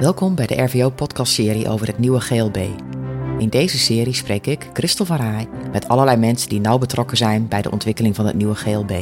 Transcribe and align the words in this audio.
Welkom 0.00 0.34
bij 0.34 0.46
de 0.46 0.62
RVO-podcastserie 0.62 1.68
over 1.68 1.86
het 1.86 1.98
nieuwe 1.98 2.20
GLB. 2.20 2.56
In 3.38 3.48
deze 3.48 3.78
serie 3.78 4.14
spreek 4.14 4.46
ik, 4.46 4.68
Christel 4.72 5.04
van 5.04 5.16
Rij, 5.16 5.48
met 5.72 5.88
allerlei 5.88 6.16
mensen 6.16 6.48
die 6.48 6.60
nauw 6.60 6.78
betrokken 6.78 7.16
zijn 7.16 7.48
bij 7.48 7.62
de 7.62 7.70
ontwikkeling 7.70 8.16
van 8.16 8.26
het 8.26 8.34
nieuwe 8.36 8.54
GLB. 8.54 8.92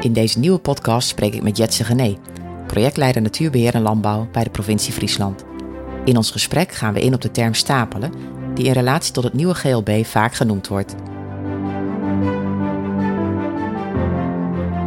In 0.00 0.12
deze 0.12 0.38
nieuwe 0.38 0.58
podcast 0.58 1.08
spreek 1.08 1.34
ik 1.34 1.42
met 1.42 1.56
Jetse 1.56 1.84
Gené, 1.84 2.16
projectleider 2.66 3.22
Natuurbeheer 3.22 3.74
en 3.74 3.82
Landbouw 3.82 4.28
bij 4.32 4.44
de 4.44 4.50
provincie 4.50 4.92
Friesland. 4.92 5.44
In 6.04 6.16
ons 6.16 6.30
gesprek 6.30 6.72
gaan 6.72 6.94
we 6.94 7.00
in 7.00 7.14
op 7.14 7.20
de 7.20 7.30
term 7.30 7.54
stapelen, 7.54 8.12
die 8.54 8.64
in 8.64 8.72
relatie 8.72 9.12
tot 9.12 9.24
het 9.24 9.34
nieuwe 9.34 9.54
GLB 9.54 10.04
vaak 10.04 10.34
genoemd 10.34 10.68
wordt. 10.68 10.94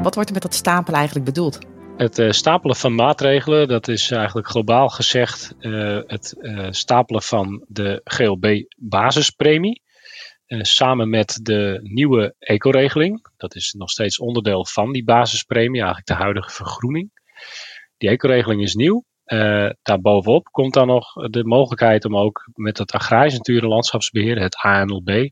Wat 0.04 0.16
wordt 0.16 0.30
er 0.30 0.34
met 0.34 0.44
dat 0.44 0.54
stapelen 0.54 0.98
eigenlijk 0.98 1.26
bedoeld? 1.26 1.60
Het 2.00 2.20
uh, 2.20 2.32
stapelen 2.32 2.76
van 2.76 2.96
maatregelen, 2.96 3.68
dat 3.68 3.88
is 3.88 4.12
eigenlijk 4.12 4.48
globaal 4.48 4.90
gezegd 4.90 5.56
uh, 5.60 6.00
het 6.06 6.36
uh, 6.38 6.68
stapelen 6.70 7.22
van 7.22 7.66
de 7.68 8.02
GLB-basispremie. 8.04 9.82
samen 10.48 11.10
met 11.10 11.40
de 11.42 11.80
nieuwe 11.84 12.36
ecoregeling. 12.40 13.28
Dat 13.38 13.56
is 13.56 13.74
nog 13.78 13.90
steeds 13.90 14.20
onderdeel 14.20 14.66
van 14.66 14.92
die 14.92 15.04
basispremie, 15.04 15.80
eigenlijk 15.80 16.08
de 16.08 16.14
huidige 16.14 16.50
vergroening. 16.50 17.12
Die 17.98 18.10
ecoregeling 18.10 18.62
is 18.62 18.76
nieuw. 18.76 19.04
daarbovenop 19.82 20.44
komt 20.52 20.74
dan 20.74 20.88
nog 20.88 21.14
de 21.14 21.46
mogelijkheid 21.46 22.06
om 22.06 22.18
ook 22.18 22.50
met 22.54 22.78
het 22.78 22.92
agrarisch 22.92 23.34
natuur- 23.34 23.62
en 23.62 23.68
landschapsbeheer, 23.68 24.40
het 24.40 24.56
ANLB, 24.56 25.30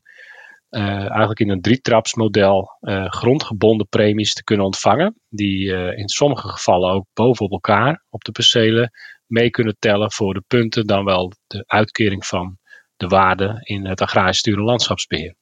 eigenlijk 0.70 1.40
in 1.40 1.50
een 1.50 1.60
drietrapsmodel 1.60 2.78
uh, 2.80 3.10
grondgebonden 3.10 3.88
premies 3.88 4.34
te 4.34 4.44
kunnen 4.44 4.66
ontvangen. 4.66 5.20
Die 5.28 5.64
uh, 5.64 5.98
in 5.98 6.08
sommige 6.08 6.48
gevallen 6.48 6.92
ook 6.92 7.06
bovenop 7.14 7.52
elkaar 7.52 8.04
op 8.10 8.24
de 8.24 8.32
percelen 8.32 8.90
mee 9.26 9.50
kunnen 9.50 9.76
tellen 9.78 10.12
voor 10.12 10.34
de 10.34 10.42
punten, 10.46 10.86
dan 10.86 11.04
wel 11.04 11.32
de 11.46 11.64
uitkering 11.66 12.26
van 12.26 12.58
de 12.96 13.06
waarde 13.06 13.60
in 13.62 13.86
het 13.86 14.00
agrarisch 14.00 14.38
stuur- 14.38 14.56
en 14.56 14.62
landschapsbeheer. 14.62 15.34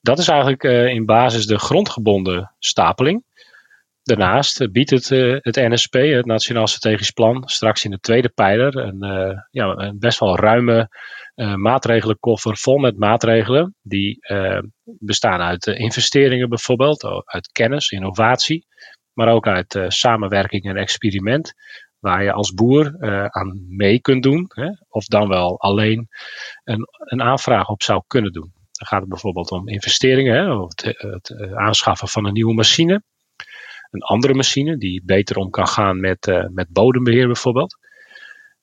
Dat 0.00 0.18
is 0.18 0.28
eigenlijk 0.28 0.62
in 0.92 1.04
basis 1.04 1.46
de 1.46 1.58
grondgebonden 1.58 2.54
stapeling. 2.58 3.24
Daarnaast 4.06 4.72
biedt 4.72 4.90
het, 4.90 5.08
het 5.42 5.56
NSP, 5.56 5.92
het 5.92 6.26
Nationaal 6.26 6.66
Strategisch 6.66 7.10
Plan, 7.10 7.42
straks 7.48 7.84
in 7.84 7.90
de 7.90 8.00
tweede 8.00 8.28
pijler 8.28 8.76
een, 8.76 8.98
ja, 9.50 9.76
een 9.76 9.98
best 9.98 10.18
wel 10.18 10.38
ruime 10.38 10.88
maatregelenkoffer 11.56 12.56
vol 12.56 12.78
met 12.78 12.98
maatregelen 12.98 13.74
die 13.82 14.18
bestaan 14.84 15.40
uit 15.40 15.66
investeringen 15.66 16.48
bijvoorbeeld, 16.48 17.04
uit 17.24 17.52
kennis, 17.52 17.90
innovatie, 17.90 18.66
maar 19.12 19.28
ook 19.28 19.46
uit 19.46 19.84
samenwerking 19.88 20.64
en 20.64 20.76
experiment, 20.76 21.52
waar 21.98 22.22
je 22.22 22.32
als 22.32 22.52
boer 22.52 22.96
aan 23.30 23.64
mee 23.68 24.00
kunt 24.00 24.22
doen, 24.22 24.44
hè, 24.48 24.68
of 24.88 25.04
dan 25.04 25.28
wel 25.28 25.60
alleen 25.60 26.08
een, 26.64 26.86
een 26.98 27.22
aanvraag 27.22 27.68
op 27.68 27.82
zou 27.82 28.02
kunnen 28.06 28.32
doen. 28.32 28.52
Dan 28.52 28.86
gaat 28.86 29.00
het 29.00 29.08
bijvoorbeeld 29.08 29.50
om 29.50 29.68
investeringen, 29.68 30.34
hè, 30.34 30.52
of 30.52 30.72
het, 30.76 30.96
het 30.98 31.54
aanschaffen 31.54 32.08
van 32.08 32.26
een 32.26 32.32
nieuwe 32.32 32.54
machine, 32.54 33.02
een 33.90 34.02
andere 34.02 34.34
machine 34.34 34.76
die 34.76 35.02
beter 35.04 35.36
om 35.36 35.50
kan 35.50 35.66
gaan 35.66 36.00
met, 36.00 36.46
met 36.52 36.68
bodembeheer 36.68 37.26
bijvoorbeeld. 37.26 37.76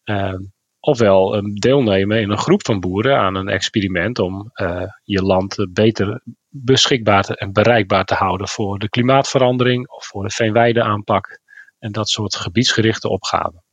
Ehm, 0.03 0.41
ofwel 0.79 1.35
um, 1.35 1.59
deelnemen 1.59 2.21
in 2.21 2.29
een 2.29 2.37
groep 2.37 2.65
van 2.65 2.79
boeren 2.79 3.17
aan 3.17 3.35
een 3.35 3.47
experiment 3.47 4.19
om 4.19 4.51
uh, 4.55 4.83
je 5.03 5.21
land 5.21 5.67
beter 5.69 6.21
beschikbaar 6.49 7.25
en 7.25 7.53
bereikbaar 7.53 8.05
te 8.05 8.13
houden 8.13 8.47
voor 8.47 8.79
de 8.79 8.89
klimaatverandering 8.89 9.87
of 9.89 10.05
voor 10.05 10.23
de 10.23 10.29
veenweide 10.29 10.83
aanpak 10.83 11.39
en 11.79 11.91
dat 11.91 12.09
soort 12.09 12.35
gebiedsgerichte 12.35 13.09
opgaven. 13.09 13.63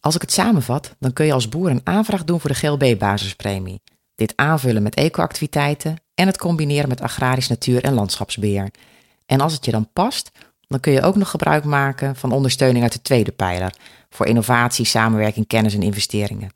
Als 0.00 0.14
ik 0.14 0.20
het 0.20 0.32
samenvat, 0.32 0.96
dan 0.98 1.12
kun 1.12 1.26
je 1.26 1.32
als 1.32 1.48
boer 1.48 1.70
een 1.70 1.80
aanvraag 1.84 2.24
doen 2.24 2.40
voor 2.40 2.50
de 2.50 2.56
GLB-basispremie. 2.56 3.82
Dit 4.14 4.32
aanvullen 4.36 4.82
met 4.82 4.94
eco-activiteiten 4.94 5.96
en 6.14 6.26
het 6.26 6.38
combineren 6.38 6.88
met 6.88 7.00
agrarisch 7.00 7.48
natuur- 7.48 7.84
en 7.84 7.94
landschapsbeheer. 7.94 8.70
En 9.26 9.40
als 9.40 9.52
het 9.52 9.64
je 9.64 9.70
dan 9.70 9.92
past, 9.92 10.30
dan 10.68 10.80
kun 10.80 10.92
je 10.92 11.02
ook 11.02 11.16
nog 11.16 11.30
gebruik 11.30 11.64
maken 11.64 12.16
van 12.16 12.32
ondersteuning 12.32 12.82
uit 12.82 12.92
de 12.92 13.02
tweede 13.02 13.32
pijler 13.32 13.72
voor 14.10 14.26
innovatie, 14.26 14.84
samenwerking, 14.84 15.46
kennis 15.46 15.74
en 15.74 15.82
investeringen. 15.82 16.50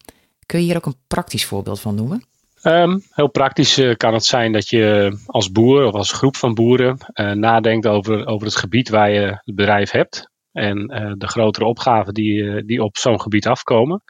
Kun 0.47 0.59
je 0.59 0.65
hier 0.65 0.77
ook 0.77 0.87
een 0.87 1.01
praktisch 1.07 1.45
voorbeeld 1.45 1.81
van 1.81 1.95
noemen? 1.95 2.27
Um, 2.63 3.03
heel 3.11 3.31
praktisch 3.31 3.79
uh, 3.79 3.95
kan 3.95 4.13
het 4.13 4.25
zijn 4.25 4.53
dat 4.53 4.69
je 4.69 5.17
als 5.27 5.53
boer 5.53 5.85
of 5.85 5.95
als 5.95 6.13
groep 6.13 6.37
van 6.37 6.55
boeren 6.55 6.99
uh, 7.15 7.33
nadenkt 7.33 7.87
over, 7.87 8.27
over 8.27 8.47
het 8.47 8.57
gebied 8.57 8.89
waar 8.89 9.11
je 9.11 9.41
het 9.45 9.55
bedrijf 9.55 9.91
hebt 9.91 10.31
en 10.53 10.93
uh, 10.93 11.13
de 11.17 11.29
grotere 11.29 11.65
opgaven 11.65 12.15
die, 12.15 12.65
die 12.65 12.83
op 12.83 12.97
zo'n 12.97 13.21
gebied 13.21 13.47
afkomen. 13.47 14.03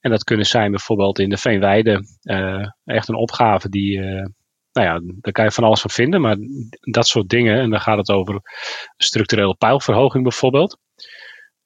En 0.00 0.10
dat 0.10 0.24
kunnen 0.24 0.46
zijn 0.46 0.70
bijvoorbeeld 0.70 1.18
in 1.18 1.28
de 1.28 1.36
Veenweide 1.36 2.04
echt 2.84 3.08
een 3.08 3.14
opgave 3.14 3.68
die, 3.68 4.00
nou 4.78 4.90
ja, 4.90 5.14
daar 5.20 5.32
kan 5.32 5.44
je 5.44 5.50
van 5.50 5.64
alles 5.64 5.80
van 5.80 5.90
vinden, 5.90 6.20
maar 6.20 6.36
dat 6.80 7.06
soort 7.06 7.28
dingen, 7.28 7.58
en 7.58 7.70
dan 7.70 7.80
gaat 7.80 7.98
het 7.98 8.10
over 8.10 8.40
structurele 8.96 9.54
pijlverhoging 9.54 10.22
bijvoorbeeld. 10.22 10.78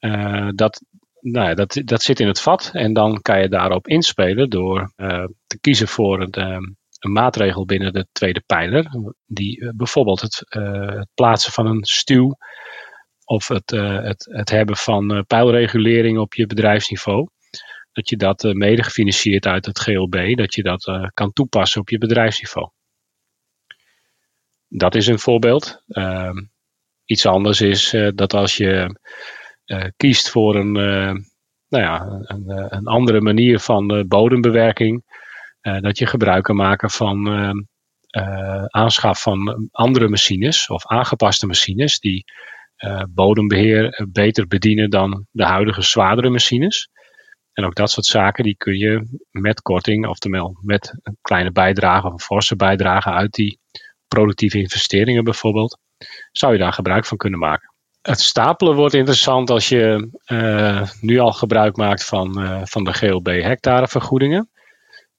Uh, 0.00 0.48
dat, 0.54 0.82
nou 1.20 1.48
ja, 1.48 1.54
dat, 1.54 1.80
dat 1.84 2.02
zit 2.02 2.20
in 2.20 2.26
het 2.26 2.40
vat 2.40 2.70
en 2.72 2.92
dan 2.92 3.22
kan 3.22 3.40
je 3.40 3.48
daarop 3.48 3.86
inspelen 3.86 4.50
door 4.50 4.92
uh, 4.96 5.24
te 5.46 5.60
kiezen 5.60 5.88
voor 5.88 6.20
een, 6.20 6.52
um, 6.52 6.76
een, 6.98 7.12
maatregel 7.12 7.64
binnen 7.64 7.92
de 7.92 8.06
tweede 8.12 8.42
pijler. 8.46 8.86
Die 9.26 9.72
bijvoorbeeld 9.74 10.20
het, 10.20 10.42
het, 10.48 11.08
plaatsen 11.14 11.52
van 11.52 11.66
een 11.66 11.84
stuw 11.84 12.36
of 13.24 13.48
het, 13.48 13.70
het, 13.70 14.28
het 14.30 14.50
hebben 14.50 14.76
van 14.76 15.24
pijlregulering 15.26 16.18
op 16.18 16.34
je 16.34 16.46
bedrijfsniveau. 16.46 17.28
Dat 17.92 18.08
je 18.08 18.16
dat 18.16 18.42
mede 18.42 18.82
gefinancierd 18.82 19.46
uit 19.46 19.66
het 19.66 19.78
GLB, 19.78 20.36
dat 20.36 20.54
je 20.54 20.62
dat 20.62 21.10
kan 21.14 21.32
toepassen 21.32 21.80
op 21.80 21.88
je 21.88 21.98
bedrijfsniveau. 21.98 22.70
Dat 24.74 24.94
is 24.94 25.06
een 25.06 25.18
voorbeeld. 25.18 25.82
Uh, 25.88 26.30
iets 27.04 27.26
anders 27.26 27.60
is 27.60 27.92
uh, 27.92 28.08
dat 28.14 28.34
als 28.34 28.56
je 28.56 29.00
uh, 29.66 29.84
kiest 29.96 30.30
voor 30.30 30.56
een, 30.56 30.72
nou 30.72 31.84
ja, 31.84 32.06
een, 32.22 32.74
een, 32.74 32.86
andere 32.86 33.20
manier 33.20 33.58
van 33.58 34.08
bodembewerking, 34.08 35.04
dat 35.60 35.98
je 35.98 36.06
gebruik 36.06 36.44
kan 36.44 36.56
maken 36.56 36.90
van 36.90 37.28
aanschaf 38.66 39.22
van 39.22 39.68
andere 39.70 40.08
machines 40.08 40.68
of 40.68 40.86
aangepaste 40.86 41.46
machines 41.46 41.98
die 41.98 42.24
bodembeheer 43.08 44.08
beter 44.12 44.46
bedienen 44.46 44.90
dan 44.90 45.26
de 45.30 45.44
huidige 45.44 45.82
zwaardere 45.82 46.30
machines. 46.30 46.88
En 47.52 47.64
ook 47.64 47.74
dat 47.74 47.90
soort 47.90 48.06
zaken, 48.06 48.44
die 48.44 48.56
kun 48.56 48.76
je 48.76 49.20
met 49.30 49.62
korting, 49.62 50.06
oftewel 50.06 50.58
met 50.60 50.98
een 51.02 51.18
kleine 51.20 51.52
bijdrage 51.52 52.06
of 52.06 52.12
een 52.12 52.20
forse 52.20 52.56
bijdrage 52.56 53.10
uit 53.10 53.32
die 53.32 53.60
productieve 54.14 54.58
investeringen 54.58 55.24
bijvoorbeeld, 55.24 55.78
zou 56.32 56.52
je 56.52 56.58
daar 56.58 56.72
gebruik 56.72 57.04
van 57.06 57.16
kunnen 57.16 57.38
maken. 57.38 57.72
Het 58.02 58.20
stapelen 58.20 58.74
wordt 58.74 58.94
interessant 58.94 59.50
als 59.50 59.68
je 59.68 60.10
uh, 60.26 60.88
nu 61.00 61.18
al 61.18 61.32
gebruik 61.32 61.76
maakt 61.76 62.04
van, 62.04 62.42
uh, 62.42 62.60
van 62.64 62.84
de 62.84 62.92
GLB 62.92 63.26
hectarevergoedingen. 63.26 64.50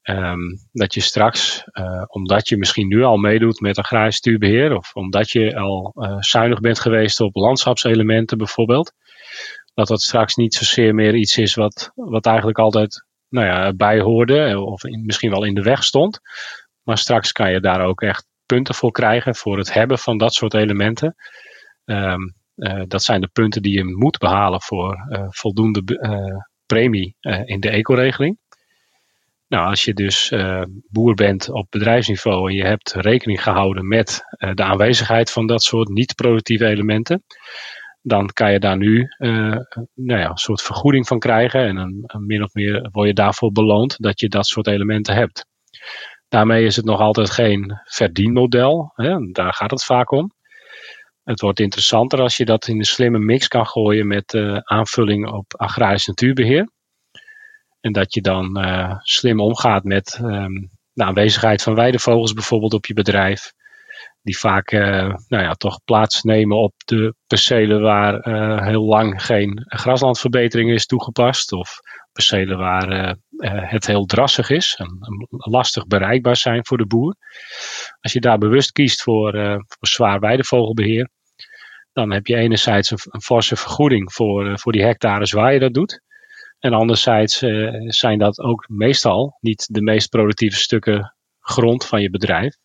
Um, 0.10 0.60
dat 0.72 0.94
je 0.94 1.02
straks, 1.02 1.64
uh, 1.74 2.04
omdat 2.08 2.50
je 2.50 2.58
misschien 2.58 2.88
nu 2.88 3.04
al 3.04 3.18
meedoet 3.18 3.60
met 3.60 3.78
agrarisch 3.78 4.16
stuurbeheer, 4.16 4.76
of 4.76 4.94
omdat 4.94 5.32
je 5.32 5.56
al 5.56 5.94
zuinig 6.20 6.60
bent 6.60 6.80
geweest 6.80 7.20
op 7.20 7.36
landschapselementen 7.36 8.38
bijvoorbeeld, 8.38 8.94
dat 9.74 9.88
dat 9.88 10.02
straks 10.02 10.36
niet 10.36 10.54
zozeer 10.54 10.94
meer 10.94 11.16
iets 11.16 11.38
is 11.38 11.56
wat, 11.56 11.92
wat 11.96 12.26
eigenlijk 12.26 12.58
altijd 12.58 13.06
nou 13.30 13.48
ja, 13.48 13.74
bijhoorde, 13.74 14.60
of 14.60 14.84
in, 14.84 15.06
misschien 15.06 15.30
wel 15.30 15.44
in 15.44 15.54
de 15.54 15.62
weg 15.62 15.84
stond. 15.84 16.20
Maar 16.84 16.98
straks 16.98 17.32
kan 17.32 17.52
je 17.52 17.60
daar 17.60 17.86
ook 17.86 18.02
echt 18.02 18.28
punten 18.46 18.76
voor 18.76 18.92
krijgen 18.92 19.36
voor 19.36 19.58
het 19.58 19.74
hebben 19.74 20.00
van 20.00 20.18
dat 20.18 20.34
soort 20.34 20.54
elementen. 20.54 21.16
Um, 21.86 22.36
uh, 22.56 22.82
dat 22.88 23.04
zijn 23.04 23.22
de 23.22 23.30
punten 23.34 23.62
die 23.62 23.78
je 23.78 23.84
moet 23.84 24.18
behalen 24.18 24.62
voor 24.62 25.08
uh, 25.10 25.26
voldoende 25.30 25.82
uh, 25.86 26.42
premie 26.66 27.16
in 27.46 27.60
de 27.60 27.70
ecoregeling. 27.70 28.38
Nou, 29.48 29.70
als 29.70 29.84
je 29.84 29.94
dus 29.94 30.34
boer 30.90 31.14
bent 31.14 31.50
op 31.50 31.68
bedrijfsniveau 31.70 32.50
en 32.50 32.56
je 32.56 32.64
hebt 32.64 32.94
rekening 32.94 33.44
gehouden 33.44 33.88
met 33.88 34.22
de 34.54 34.64
aanwezigheid 34.64 35.32
van 35.32 35.48
dat 35.48 35.64
soort 35.64 35.90
niet-productieve 35.90 36.66
elementen, 36.66 37.24
dan 38.02 38.28
kan 38.28 38.52
je 38.52 38.60
daar 38.60 38.78
nu 38.78 39.08
nou 39.94 40.20
ja, 40.20 40.30
een 40.30 40.38
soort 40.38 40.62
vergoeding 40.62 41.08
van 41.08 41.20
krijgen 41.20 41.68
en 41.68 41.78
een 41.78 42.26
min 42.26 42.44
of 42.44 42.54
meer 42.54 42.90
word 42.92 43.08
je 43.08 43.14
daarvoor 43.14 43.52
beloond 43.52 44.02
dat 44.02 44.20
je 44.20 44.30
dat 44.30 44.46
soort 44.46 44.68
elementen 44.68 45.16
hebt. 45.16 45.46
Daarmee 46.34 46.66
is 46.66 46.76
het 46.76 46.86
nog 46.86 47.00
altijd 47.00 47.30
geen 47.30 47.82
verdienmodel. 47.84 48.92
Hè? 48.96 49.18
Daar 49.32 49.54
gaat 49.54 49.72
het 49.72 49.84
vaak 49.84 50.12
om. 50.12 50.32
Het 51.24 51.42
wordt 51.42 51.60
interessanter 51.60 52.22
als 52.22 52.38
je 52.38 52.46
dat 52.46 52.68
in 52.68 52.78
een 52.78 52.86
slimme 52.86 53.20
mix 53.20 53.48
kan 53.48 53.68
gooien 53.68 54.08
met 54.08 54.34
uh, 54.34 54.58
aanvulling 54.58 55.32
op 55.32 55.54
agrarisch 55.56 56.08
natuurbeheer. 56.08 56.72
En 57.80 57.92
dat 57.92 58.14
je 58.14 58.22
dan 58.22 58.66
uh, 58.66 58.96
slim 59.00 59.40
omgaat 59.40 59.84
met 59.84 60.20
um, 60.22 60.70
de 60.94 61.04
aanwezigheid 61.04 61.62
van 61.62 61.76
weidevogels 61.76 62.34
bijvoorbeeld 62.34 62.74
op 62.74 62.86
je 62.86 62.94
bedrijf. 62.94 63.52
die 64.22 64.38
vaak 64.38 64.72
nou 64.72 65.44
ja, 65.44 65.54
toch 65.54 65.80
plaatsnemen 65.84 66.58
op 66.58 66.74
de 66.86 67.16
percelen 67.28 67.82
waar 67.82 68.22
heel 68.64 68.86
lang 68.86 69.24
geen 69.24 69.64
graslandverbetering 69.66 70.72
is 70.72 70.86
toegepast. 70.86 71.52
Of 71.52 71.80
percelen 72.12 72.58
waar 72.58 73.18
het 73.38 73.88
heel 73.88 74.06
drassig 74.06 74.50
is 74.50 74.76
en 74.78 74.98
lastig 75.30 75.88
bereikbaar 75.88 76.36
zijn 76.36 76.66
voor 76.66 76.78
de 76.78 76.86
boer. 76.86 77.16
Als 78.02 78.14
je 78.14 78.20
daar 78.20 78.38
bewust 78.38 78.72
kiest 78.72 79.02
voor, 79.02 79.32
voor 79.68 79.88
zwaar 79.88 80.20
weidevogelbeheer, 80.20 81.10
dan 81.94 82.12
heb 82.12 82.28
je 82.28 82.36
enerzijds 82.36 82.92
een, 82.92 83.22
forse 83.22 83.56
vergoeding 83.56 84.14
voor, 84.14 84.60
voor 84.60 84.72
die 84.72 84.84
hectares 84.84 85.32
waar 85.32 85.54
je 85.54 85.60
dat 85.60 85.74
doet. 85.74 86.02
En 86.60 86.74
anderzijds 86.74 87.38
zijn 87.88 88.20
dat 88.20 88.40
ook 88.40 88.66
meestal 88.68 89.38
niet 89.40 89.68
de 89.74 89.82
meest 89.82 90.10
productieve 90.10 90.58
stukken 90.58 91.14
grond 91.40 91.86
van 91.86 92.02
je 92.02 92.10
bedrijf. 92.10 92.56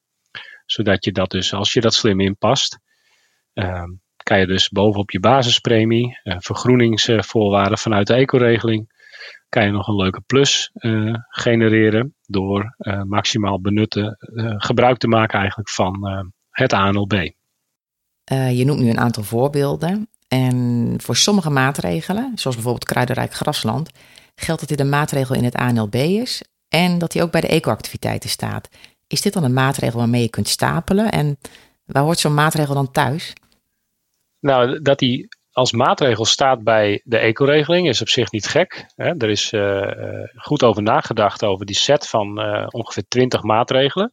Zodat 0.67 1.05
je 1.05 1.13
dat 1.13 1.31
dus, 1.31 1.53
als 1.53 1.73
je 1.73 1.81
dat 1.81 1.95
slim 1.95 2.21
inpast, 2.21 2.79
uh, 3.55 3.83
kan 4.17 4.39
je 4.39 4.47
dus 4.47 4.69
bovenop 4.69 5.11
je 5.11 5.21
basispremie, 5.21 6.21
uh, 6.25 6.37
vergroeningsvoorwaarden 6.39 7.79
vanuit 7.79 8.07
de 8.07 8.15
ecoregeling, 8.15 8.98
kan 9.49 9.65
je 9.65 9.71
nog 9.71 9.89
een 9.89 9.97
leuke 9.97 10.21
plus 10.21 10.71
uh, 10.75 11.15
genereren 11.29 12.15
door 12.27 12.75
uh, 12.79 13.03
maximaal 13.03 13.61
benutten, 13.61 14.17
gebruik 14.59 14.99
te 14.99 15.09
maken 15.09 15.39
eigenlijk 15.39 15.69
van 15.69 16.33
het 16.51 16.73
ANLB. 16.73 17.31
je 18.25 18.63
noemt 18.65 18.81
nu 18.81 18.91
een 18.91 19.01
aantal 19.01 19.23
voorbeelden. 19.23 20.09
En 20.29 20.95
voor 21.03 21.17
sommige 21.17 21.51
maatregelen, 21.51 22.33
zoals 22.35 22.57
bijvoorbeeld 22.57 22.85
kruidenrijk 22.85 23.33
grasland, 23.33 23.91
geldt 24.35 24.61
dat 24.61 24.69
dit 24.69 24.81
een 24.81 24.89
maatregel 24.89 25.35
in 25.35 25.45
het 25.45 25.55
ANLB 25.55 25.95
is 25.95 26.43
en 26.69 26.99
dat 26.99 27.13
hij 27.13 27.23
ook 27.23 27.31
bij 27.31 27.41
de 27.41 27.49
ecoactiviteiten 27.49 28.31
staat. 28.31 28.69
Is 29.07 29.21
dit 29.21 29.33
dan 29.33 29.45
een 29.45 29.53
maatregel 29.53 29.99
waarmee 29.99 30.23
je 30.23 30.29
kunt 30.29 30.49
stapelen? 30.49 31.11
En 31.11 31.39
waar 31.85 32.03
hoort 32.03 32.19
zo'n 32.19 32.35
maatregel 32.35 32.75
dan 32.75 32.91
thuis? 32.91 33.33
Nou, 34.41 34.83
dat 34.83 35.01
hij 35.01 35.29
als 35.59 35.73
maatregel 35.73 36.25
staat 36.25 36.63
bij 36.63 37.01
de 37.05 37.19
ecoregeling 37.19 37.89
is 37.89 38.01
op 38.01 38.09
zich 38.09 38.31
niet 38.31 38.47
gek. 38.47 38.87
Hè. 38.95 39.09
Er 39.17 39.31
is 39.31 39.53
uh, 39.53 40.25
goed 40.35 40.63
over 40.63 40.83
nagedacht 40.83 41.45
over 41.45 41.67
die 41.67 41.77
set 41.77 42.09
van 42.09 42.41
uh, 42.41 42.67
ongeveer 42.69 43.05
20 43.09 43.43
maatregelen. 43.43 44.13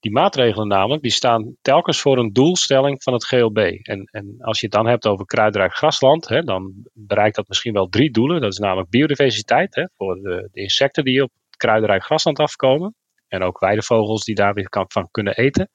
Die 0.00 0.12
maatregelen 0.12 0.68
namelijk, 0.68 1.02
die 1.02 1.10
staan 1.10 1.56
telkens 1.62 2.00
voor 2.00 2.18
een 2.18 2.32
doelstelling 2.32 3.02
van 3.02 3.12
het 3.12 3.26
GLB. 3.26 3.56
En, 3.56 4.08
en 4.10 4.36
als 4.38 4.60
je 4.60 4.66
het 4.66 4.74
dan 4.74 4.86
hebt 4.86 5.06
over 5.06 5.26
kruidrijk 5.26 5.74
grasland, 5.74 6.28
hè, 6.28 6.40
dan 6.40 6.72
bereikt 6.92 7.36
dat 7.36 7.48
misschien 7.48 7.72
wel 7.72 7.88
drie 7.88 8.10
doelen. 8.10 8.40
Dat 8.40 8.52
is 8.52 8.58
namelijk 8.58 8.90
biodiversiteit, 8.90 9.74
hè, 9.74 9.86
voor 9.96 10.14
de, 10.14 10.48
de 10.52 10.60
insecten 10.60 11.04
die 11.04 11.22
op 11.22 11.30
kruidenrijk 11.56 12.04
grasland 12.04 12.38
afkomen. 12.38 12.94
En 13.28 13.42
ook 13.42 13.58
weidevogels 13.58 14.24
die 14.24 14.34
daar 14.34 14.54
weer 14.54 14.68
van 14.88 15.08
kunnen 15.10 15.36
eten. 15.36 15.70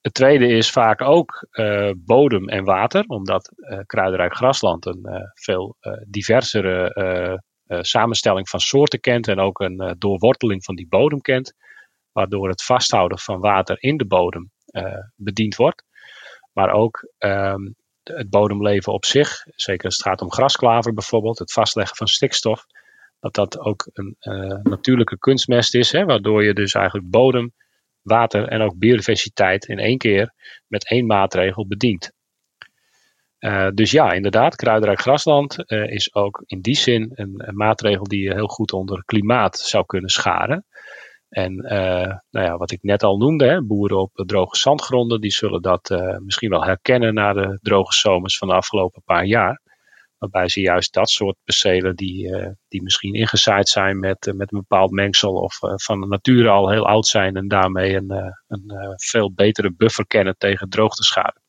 Het 0.00 0.14
tweede 0.14 0.46
is 0.46 0.70
vaak 0.70 1.02
ook 1.02 1.46
uh, 1.52 1.90
bodem 1.96 2.48
en 2.48 2.64
water, 2.64 3.04
omdat 3.06 3.52
uh, 3.56 3.78
kruidenrijk 3.86 4.34
grasland 4.34 4.86
een 4.86 5.00
uh, 5.02 5.20
veel 5.34 5.76
diversere 6.06 7.42
samenstelling 7.80 8.48
van 8.48 8.60
soorten 8.60 9.00
kent 9.00 9.28
en 9.28 9.38
ook 9.38 9.60
een 9.60 9.94
doorworteling 9.98 10.64
van 10.64 10.74
die 10.74 10.88
bodem 10.88 11.20
kent, 11.20 11.54
waardoor 12.12 12.48
het 12.48 12.62
vasthouden 12.62 13.18
van 13.18 13.40
water 13.40 13.76
in 13.82 13.96
de 13.96 14.06
bodem 14.06 14.50
bediend 15.16 15.56
wordt. 15.56 15.84
Maar 16.52 16.72
ook 16.72 17.08
um, 17.18 17.74
het 18.02 18.30
bodemleven 18.30 18.92
op 18.92 19.04
zich, 19.04 19.44
zeker 19.54 19.84
als 19.84 19.96
het 19.96 20.06
gaat 20.06 20.20
om 20.20 20.32
grasklaver 20.32 20.92
bijvoorbeeld, 20.92 21.38
het 21.38 21.52
vastleggen 21.52 21.96
van 21.96 22.06
stikstof, 22.06 22.64
dat 23.20 23.34
dat 23.34 23.58
ook 23.58 23.88
een 23.92 24.16
natuurlijke 24.62 25.18
kunstmest 25.18 25.74
is, 25.74 25.92
hè, 25.92 26.04
waardoor 26.04 26.44
je 26.44 26.54
dus 26.54 26.74
eigenlijk 26.74 27.10
bodem, 27.10 27.52
water 28.02 28.48
en 28.48 28.60
ook 28.60 28.78
biodiversiteit 28.78 29.64
in 29.64 29.78
één 29.78 29.98
keer 29.98 30.34
met 30.66 30.88
één 30.88 31.06
maatregel 31.06 31.66
bedient. 31.66 32.12
Uh, 33.40 33.68
dus 33.74 33.90
ja, 33.90 34.12
inderdaad, 34.12 34.56
kruidenrijk 34.56 35.00
grasland 35.00 35.56
uh, 35.66 35.90
is 35.90 36.14
ook 36.14 36.42
in 36.46 36.60
die 36.60 36.76
zin 36.76 37.10
een, 37.14 37.42
maatregel 37.52 38.04
die 38.04 38.22
je 38.22 38.34
heel 38.34 38.46
goed 38.46 38.72
onder 38.72 39.04
klimaat 39.04 39.58
zou 39.58 39.84
kunnen 39.86 40.10
scharen. 40.10 40.64
En 41.28 41.54
nou 42.30 42.46
ja, 42.46 42.56
wat 42.56 42.70
ik 42.70 42.82
net 42.82 43.02
al 43.02 43.16
noemde, 43.16 43.46
hè, 43.46 43.62
boeren 43.62 43.98
op 43.98 44.10
droge 44.14 44.56
zandgronden, 44.56 45.20
die 45.20 45.30
zullen 45.30 45.62
dat 45.62 46.02
misschien 46.24 46.50
wel 46.50 46.64
herkennen 46.64 47.14
na 47.14 47.32
de 47.32 47.58
droge 47.62 47.92
zomers 47.92 48.38
van 48.38 48.48
de 48.48 48.54
afgelopen 48.54 49.02
paar 49.04 49.24
jaar. 49.24 49.60
Waarbij 50.20 50.48
ze 50.48 50.60
juist 50.60 50.92
dat 50.92 51.10
soort 51.10 51.36
percelen 51.44 51.96
die, 51.96 52.28
uh, 52.28 52.48
die 52.68 52.82
misschien 52.82 53.14
ingezaaid 53.14 53.68
zijn 53.68 53.98
met, 53.98 54.26
uh, 54.26 54.34
met 54.34 54.52
een 54.52 54.58
bepaald 54.58 54.90
mengsel 54.90 55.32
of 55.32 55.62
uh, 55.62 55.72
van 55.76 56.08
nature 56.08 56.48
al 56.48 56.70
heel 56.70 56.86
oud 56.86 57.06
zijn 57.06 57.36
en 57.36 57.48
daarmee 57.48 57.94
een, 57.94 58.34
een 58.46 58.94
veel 58.96 59.32
betere 59.32 59.72
buffer 59.72 60.06
kennen 60.06 60.34
tegen 60.38 60.68
droogteschade. 60.68 61.40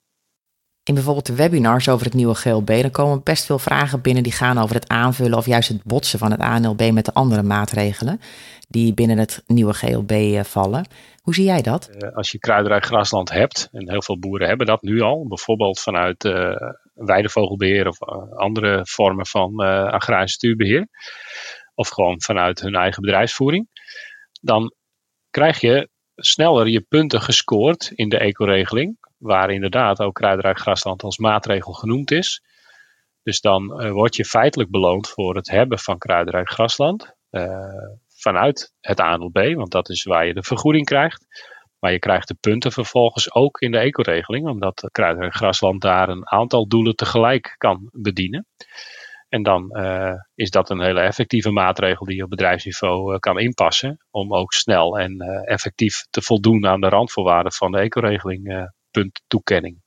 In 0.84 0.94
bijvoorbeeld 0.94 1.26
de 1.26 1.36
webinars 1.36 1.90
over 1.90 2.06
het 2.06 2.14
nieuwe 2.14 2.36
GLB, 2.36 2.82
dan 2.82 2.92
komen 2.92 3.24
best 3.24 3.46
veel 3.46 3.60
vragen 3.60 4.02
binnen 4.02 4.24
die 4.24 4.32
gaan 4.32 4.58
over 4.58 4.76
het 4.76 4.88
aanvullen 4.88 5.38
of 5.38 5.46
juist 5.46 5.70
het 5.70 5.84
botsen 5.84 6.20
van 6.20 6.32
het 6.32 6.40
ANLB 6.40 6.92
met 6.92 7.06
de 7.06 7.14
andere 7.14 7.44
maatregelen 7.44 8.20
die 8.70 8.94
binnen 8.94 9.18
het 9.18 9.44
nieuwe 9.48 9.74
GLB 9.74 10.46
vallen. 10.46 10.88
Hoe 11.22 11.34
zie 11.34 11.46
jij 11.46 11.62
dat? 11.62 12.14
Als 12.14 12.32
je 12.32 12.40
kruidenrijk 12.40 12.86
grasland 12.86 13.30
hebt, 13.30 13.70
en 13.72 13.90
heel 13.90 14.02
veel 14.02 14.20
boeren 14.20 14.48
hebben 14.48 14.68
dat 14.68 14.82
nu 14.82 15.02
al, 15.02 15.28
bijvoorbeeld 15.28 15.80
vanuit 15.80 16.24
weidevogelbeheer 16.94 17.88
of 17.88 18.02
eh, 18.02 18.32
andere 18.32 18.80
vormen 18.84 19.26
van 19.26 19.64
uh, 19.64 19.84
agrarisch 19.84 20.34
stuurbeheer. 20.34 20.88
Of 21.74 21.90
gewoon 21.90 22.22
vanuit 22.22 22.60
hun 22.60 22.76
eigen 22.76 23.02
bedrijfsvoering. 23.02 23.70
Dan 24.42 24.74
krijg 25.30 25.60
je 25.60 25.90
sneller 26.16 26.68
je 26.68 26.82
punten 26.82 27.22
gescoord 27.22 27.92
in 27.96 28.10
de 28.10 28.18
ecoregeling. 28.18 28.98
Waar 29.18 29.52
inderdaad 29.52 30.00
ook 30.00 30.14
kruidenrijk 30.14 30.60
grasland 30.60 31.04
als 31.04 31.18
maatregel 31.18 31.74
genoemd 31.74 32.12
is. 32.12 32.44
Dus 33.24 33.42
dan 33.42 33.84
uh, 33.84 33.92
word 33.92 34.16
je 34.16 34.26
feitelijk 34.26 34.70
beloond 34.70 35.10
voor 35.10 35.36
het 35.36 35.50
hebben 35.50 35.80
van 35.80 35.98
kruidenrijk 35.98 36.50
grasland. 36.50 37.14
Vanuit 38.08 38.74
het 38.80 39.00
ANLB, 39.00 39.54
want 39.56 39.72
dat 39.72 39.90
is 39.90 40.04
waar 40.04 40.28
je 40.28 40.34
de 40.34 40.44
vergoeding 40.44 40.86
krijgt. 40.86 41.26
Maar 41.82 41.92
je 41.92 42.00
krijgt 42.00 42.28
de 42.28 42.38
punten 42.40 42.72
vervolgens 42.72 43.34
ook 43.34 43.60
in 43.62 43.72
de 43.72 43.78
ecoregeling, 43.78 44.48
omdat 44.48 44.90
kruid- 44.92 45.20
en 45.20 45.34
grasland 45.34 45.82
daar 45.82 46.10
een 46.10 46.30
aantal 46.30 46.68
doelen 46.68 46.96
tegelijk 46.96 47.56
kan 47.58 47.90
bedienen. 47.92 48.46
En 49.30 49.44
dan 49.44 49.70
uh, 49.72 50.14
is 50.36 50.50
dat 50.50 50.70
een 50.70 50.82
hele 50.82 51.00
effectieve 51.00 51.52
maatregel 51.52 52.06
die 52.06 52.16
je 52.16 52.24
op 52.24 52.30
bedrijfsniveau 52.30 53.14
uh, 53.14 53.20
kan 53.20 53.40
inpassen. 53.40 54.00
Om 54.10 54.34
ook 54.34 54.54
snel 54.54 55.00
en 55.00 55.24
uh, 55.24 55.52
effectief 55.52 56.06
te 56.10 56.22
voldoen 56.22 56.68
aan 56.68 56.82
de 56.82 56.90
randvoorwaarden 56.90 57.52
van 57.52 57.72
de 57.72 57.78
ecoregeling 57.78 58.70
punttoekenning. 58.92 59.78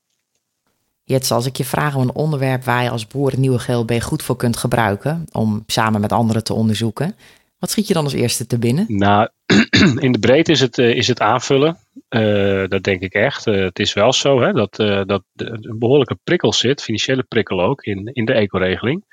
Jets, 1.05 1.31
als 1.31 1.47
ik 1.47 1.57
je 1.57 1.65
vraag 1.65 1.95
om 1.95 2.03
een 2.03 2.15
onderwerp 2.15 2.65
waar 2.65 2.83
je 2.83 2.91
als 2.91 3.07
boer 3.07 3.31
het 3.31 3.39
nieuwe 3.39 3.59
GLB 3.59 4.01
goed 4.03 4.23
voor 4.23 4.37
kunt 4.37 4.57
gebruiken, 4.57 5.25
om 5.33 5.65
samen 5.67 6.01
met 6.01 6.13
anderen 6.13 6.45
te 6.45 6.55
onderzoeken, 6.55 7.17
wat 7.59 7.71
schiet 7.71 7.87
je 7.87 7.95
dan 7.95 8.05
als 8.05 8.13
eerste 8.13 8.47
te 8.47 8.59
binnen? 8.59 8.85
Nou, 8.89 9.29
in 10.07 10.13
de 10.13 10.19
breedte 10.19 10.53
is 10.53 10.61
het, 10.61 10.79
is 10.79 11.09
het 11.09 11.21
aanvullen. 11.21 11.79
Uh, 12.09 12.67
dat 12.69 12.83
denk 12.83 13.01
ik 13.01 13.13
echt. 13.13 13.47
Uh, 13.47 13.65
het 13.65 13.79
is 13.79 13.93
wel 13.93 14.13
zo 14.13 14.41
hè, 14.41 14.53
dat, 14.53 14.79
uh, 14.79 15.03
dat 15.05 15.25
een 15.35 15.79
behoorlijke 15.79 16.19
prikkel 16.25 16.53
zit, 16.53 16.83
financiële 16.83 17.23
prikkel 17.23 17.63
ook, 17.63 17.83
in, 17.83 18.07
in 18.07 18.25
de 18.25 18.33
ecoregeling. 18.33 19.05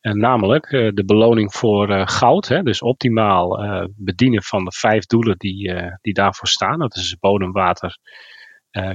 En 0.00 0.18
namelijk 0.18 0.68
de 0.70 1.02
beloning 1.06 1.54
voor 1.54 2.08
goud, 2.08 2.48
hè, 2.48 2.62
dus 2.62 2.82
optimaal 2.82 3.58
bedienen 3.96 4.42
van 4.42 4.64
de 4.64 4.72
vijf 4.72 5.06
doelen 5.06 5.38
die, 5.38 5.74
die 6.00 6.14
daarvoor 6.14 6.48
staan. 6.48 6.78
Dat 6.78 6.96
is 6.96 7.16
bodem, 7.20 7.52
water, 7.52 7.98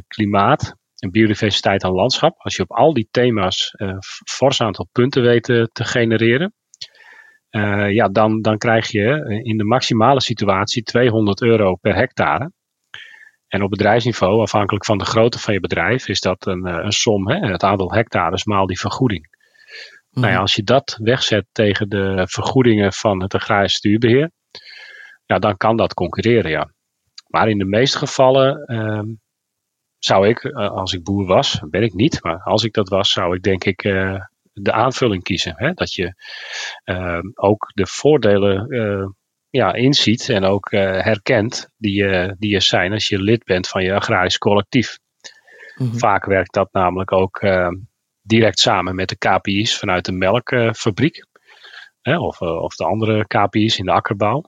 klimaat 0.07 0.75
en 1.00 1.12
biodiversiteit 1.12 1.84
en 1.84 1.91
landschap. 1.91 2.36
Als 2.38 2.55
je 2.55 2.62
op 2.62 2.72
al 2.72 2.93
die 2.93 3.07
thema's 3.12 3.69
een 3.72 3.98
fors 4.25 4.62
aantal 4.62 4.88
punten 4.91 5.22
weet 5.22 5.43
te 5.43 5.84
genereren, 5.84 6.53
ja, 7.89 8.07
dan, 8.07 8.41
dan 8.41 8.57
krijg 8.57 8.91
je 8.91 9.39
in 9.43 9.57
de 9.57 9.65
maximale 9.65 10.22
situatie 10.22 10.84
200 10.84 11.41
euro 11.41 11.75
per 11.75 11.96
hectare. 11.96 12.51
En 13.47 13.63
op 13.63 13.69
bedrijfsniveau, 13.69 14.41
afhankelijk 14.41 14.85
van 14.85 14.97
de 14.97 15.05
grootte 15.05 15.39
van 15.39 15.53
je 15.53 15.59
bedrijf, 15.59 16.07
is 16.07 16.19
dat 16.19 16.45
een, 16.45 16.65
eh, 16.65 16.83
een 16.83 16.91
som, 16.91 17.29
hè, 17.29 17.51
het 17.51 17.63
aantal 17.63 17.93
hectares 17.93 18.43
maal 18.43 18.65
die 18.65 18.79
vergoeding. 18.79 19.35
Nou 20.11 20.27
ja, 20.27 20.33
mhm. 20.33 20.41
als 20.41 20.55
je 20.55 20.63
dat 20.63 20.97
wegzet 21.01 21.45
tegen 21.51 21.89
de 21.89 22.25
vergoedingen 22.29 22.93
van 22.93 23.21
het 23.21 23.33
agrarisch 23.33 23.73
stuurbeheer, 23.73 24.31
ja, 25.25 25.39
dan 25.39 25.57
kan 25.57 25.77
dat 25.77 25.93
concurreren, 25.93 26.51
ja. 26.51 26.71
Maar 27.27 27.49
in 27.49 27.57
de 27.57 27.65
meeste 27.65 27.97
gevallen 27.97 28.63
uh, 28.71 29.15
zou 29.97 30.27
ik, 30.27 30.43
uh, 30.43 30.69
als 30.69 30.93
ik 30.93 31.03
boer 31.03 31.25
was, 31.25 31.59
ben 31.69 31.81
ik 31.81 31.93
niet, 31.93 32.23
maar 32.23 32.41
als 32.43 32.63
ik 32.63 32.73
dat 32.73 32.89
was, 32.89 33.11
zou 33.11 33.35
ik 33.35 33.41
denk 33.41 33.63
ik 33.63 33.83
uh, 33.83 34.19
de 34.53 34.71
aanvulling 34.71 35.23
kiezen. 35.23 35.53
Hè? 35.55 35.71
Dat 35.73 35.93
je 35.93 36.13
ehm, 36.83 37.29
ook 37.33 37.71
de 37.73 37.87
voordelen 37.87 39.15
ja, 39.49 39.73
inziet 39.73 40.29
en 40.29 40.43
ook 40.43 40.71
uh, 40.71 40.81
herkent 40.81 41.69
die, 41.77 42.03
uh, 42.03 42.31
die 42.37 42.55
er 42.55 42.61
zijn 42.61 42.91
als 42.91 43.07
je 43.07 43.21
lid 43.21 43.43
bent 43.43 43.67
van 43.67 43.83
je 43.83 43.93
agrarisch 43.93 44.37
collectief. 44.37 44.97
Mm-hmm. 45.75 45.99
Vaak 45.99 46.25
werkt 46.25 46.53
dat 46.53 46.69
namelijk 46.71 47.11
ook 47.11 47.41
uh, 47.41 47.69
direct 48.21 48.59
samen 48.59 48.95
met 48.95 49.09
de 49.09 49.17
KPI's 49.17 49.77
vanuit 49.77 50.05
de 50.05 50.11
melkfabriek. 50.11 51.25
of, 52.01 52.41
of 52.41 52.75
de 52.75 52.85
andere 52.85 53.27
KPI's 53.27 53.77
in 53.77 53.85
de 53.85 53.91
akkerbouw. 53.91 54.43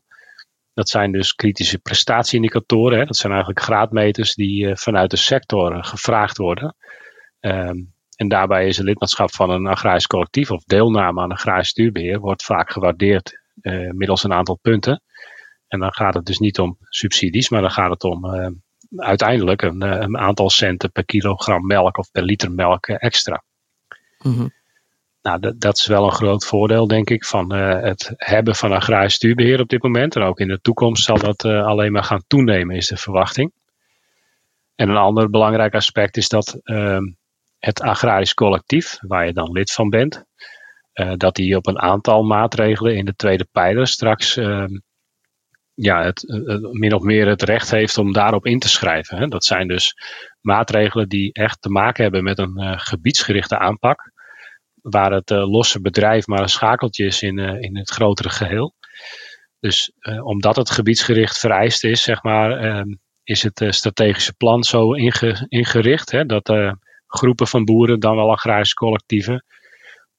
Dat 0.73 0.89
zijn 0.89 1.11
dus 1.11 1.33
kritische 1.33 1.79
prestatieindicatoren. 1.79 2.99
Hè. 2.99 3.05
Dat 3.05 3.15
zijn 3.15 3.31
eigenlijk 3.31 3.61
graadmeters 3.61 4.35
die 4.35 4.75
vanuit 4.75 5.09
de 5.09 5.17
sector 5.17 5.83
gevraagd 5.83 6.37
worden. 6.37 6.75
Ehm, 7.39 7.77
en 8.15 8.27
daarbij 8.27 8.67
is 8.67 8.77
een 8.77 8.85
lidmaatschap 8.85 9.33
van 9.33 9.49
een 9.49 9.67
agrarisch 9.67 10.07
collectief 10.07 10.51
of 10.51 10.63
deelname 10.63 11.21
aan 11.21 11.31
agrarisch 11.31 11.67
stuurbeheer 11.67 12.19
wordt 12.19 12.43
vaak 12.43 12.71
gewaardeerd 12.71 13.39
middels 13.91 14.23
een 14.23 14.33
aantal 14.33 14.59
punten. 14.61 15.01
En 15.67 15.79
dan 15.79 15.93
gaat 15.93 16.13
het 16.13 16.25
dus 16.25 16.37
niet 16.37 16.59
om 16.59 16.77
subsidies, 16.79 17.49
maar 17.49 17.61
dan 17.61 17.71
gaat 17.71 17.89
het 17.89 18.03
om 18.03 18.25
uiteindelijk 18.95 19.61
een, 19.61 19.81
een, 19.81 20.17
aantal 20.17 20.49
centen 20.49 20.91
per 20.91 21.05
kilogram 21.05 21.65
melk 21.65 21.97
of 21.97 22.11
per 22.11 22.23
liter 22.23 22.51
melk 22.51 22.87
extra. 22.87 23.43
Mm 24.23 24.51
nou, 25.21 25.39
dat, 25.39 25.61
dat, 25.61 25.77
is 25.77 25.87
wel 25.87 26.05
een 26.05 26.11
groot 26.11 26.45
voordeel, 26.45 26.87
denk 26.87 27.09
ik, 27.09 27.25
van 27.25 27.55
uh, 27.55 27.81
het 27.81 28.13
hebben 28.15 28.55
van 28.55 28.71
agrarisch 28.71 29.13
stuurbeheer 29.13 29.59
op 29.59 29.69
dit 29.69 29.83
moment. 29.83 30.15
En 30.15 30.21
ook 30.21 30.39
in 30.39 30.47
de 30.47 30.61
toekomst 30.61 31.03
zal 31.03 31.17
dat 31.17 31.43
uh, 31.43 31.65
alleen 31.65 31.91
maar 31.91 32.03
gaan 32.03 32.23
toenemen, 32.27 32.75
is 32.75 32.87
de 32.87 32.97
verwachting. 32.97 33.51
En 34.75 34.89
een 34.89 34.97
ander 34.97 35.29
belangrijk 35.29 35.73
aspect 35.73 36.17
is 36.17 36.29
dat 36.29 36.59
uh, 36.63 36.99
het 37.59 37.81
agrarisch 37.81 38.33
collectief, 38.33 38.97
waar 39.01 39.25
je 39.25 39.33
dan 39.33 39.51
lid 39.51 39.71
van 39.71 39.89
bent, 39.89 40.15
uh, 40.15 40.23
dat 41.17 41.35
die 41.35 41.55
op 41.55 41.67
een 41.67 41.79
aantal 41.79 42.23
maatregelen 42.23 42.95
in 42.95 43.05
de 43.05 43.15
tweede 43.15 43.47
pijler 43.51 43.87
straks 43.87 44.37
ehm, 44.37 44.77
ja, 45.73 46.03
het, 46.03 46.23
min 46.71 46.93
of 46.93 47.01
meer 47.01 47.27
het 47.27 47.41
recht 47.41 47.71
heeft 47.71 47.97
om 47.97 48.13
daarop 48.13 48.45
in 48.45 48.59
te 48.59 48.69
schrijven. 48.69 49.17
Hè. 49.17 49.27
Dat 49.27 49.45
zijn 49.45 49.67
dus 49.67 49.93
maatregelen 50.41 51.09
die 51.09 51.33
echt 51.33 51.61
te 51.61 51.69
maken 51.69 52.03
hebben 52.03 52.23
met 52.23 52.37
een 52.37 52.79
gebiedsgerichte 52.79 53.57
aanpak 53.57 54.11
waar 54.81 55.11
het 55.11 55.29
losse 55.29 55.81
bedrijf 55.81 56.27
maar 56.27 56.41
een 56.41 56.49
schakeltje 56.49 57.05
is 57.05 57.21
in, 57.21 57.39
in 57.39 57.77
het 57.77 57.89
grotere 57.89 58.29
geheel. 58.29 58.75
Dus 59.59 59.91
omdat 60.23 60.55
het 60.55 60.69
gebiedsgericht 60.69 61.39
vereist 61.39 61.83
is, 61.83 62.03
zeg 62.03 62.23
maar, 62.23 62.51
ehm, 62.51 62.95
is 63.23 63.43
het 63.43 63.65
strategische 63.69 64.33
plan 64.33 64.63
zo 64.63 64.93
inge, 64.93 65.45
ingericht 65.47 66.11
hè, 66.11 66.25
dat 66.25 66.51
groepen 67.07 67.47
van 67.47 67.65
boeren, 67.65 67.99
dan 67.99 68.15
wel 68.15 68.31
agrarische 68.31 68.75
collectieven, 68.75 69.45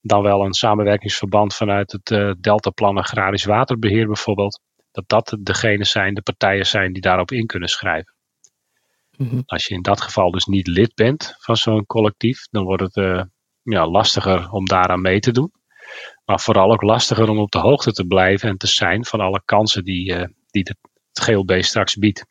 dan 0.01 0.21
wel 0.21 0.45
een 0.45 0.53
samenwerkingsverband 0.53 1.55
vanuit 1.55 1.91
het 1.91 2.35
Deltaplan 2.43 2.97
Agrarisch 2.97 3.45
Waterbeheer 3.45 4.07
bijvoorbeeld, 4.07 4.61
dat 4.91 5.03
dat 5.07 5.37
degene 5.39 5.85
zijn, 5.85 6.13
de 6.13 6.21
partijen 6.21 6.65
zijn 6.65 6.93
die 6.93 7.01
daarop 7.01 7.31
in 7.31 7.45
kunnen 7.45 7.69
schrijven. 7.69 8.13
Mm 9.17 9.43
Als 9.45 9.65
je 9.65 9.73
in 9.73 9.81
dat 9.81 10.01
geval 10.01 10.31
dus 10.31 10.45
niet 10.45 10.67
lid 10.67 10.95
bent 10.95 11.35
van 11.37 11.57
zo'n 11.57 11.85
collectief, 11.85 12.47
dan 12.49 12.63
wordt 12.63 12.83
het 12.93 13.27
ja, 13.63 13.87
lastiger 13.87 14.51
om 14.51 14.65
daaraan 14.65 15.01
mee 15.01 15.19
te 15.19 15.31
doen. 15.31 15.51
Maar 16.25 16.39
vooral 16.39 16.71
ook 16.71 16.81
lastiger 16.81 17.29
om 17.29 17.37
op 17.37 17.51
de 17.51 17.59
hoogte 17.59 17.91
te 17.91 18.05
blijven 18.05 18.49
en 18.49 18.57
te 18.57 18.67
zijn 18.67 19.05
van 19.05 19.19
alle 19.19 19.41
kansen 19.45 19.83
die, 19.83 20.13
uh, 20.13 20.23
die 20.51 20.63
het 20.63 20.77
GLB 21.11 21.61
straks 21.61 21.95
biedt. 21.95 22.25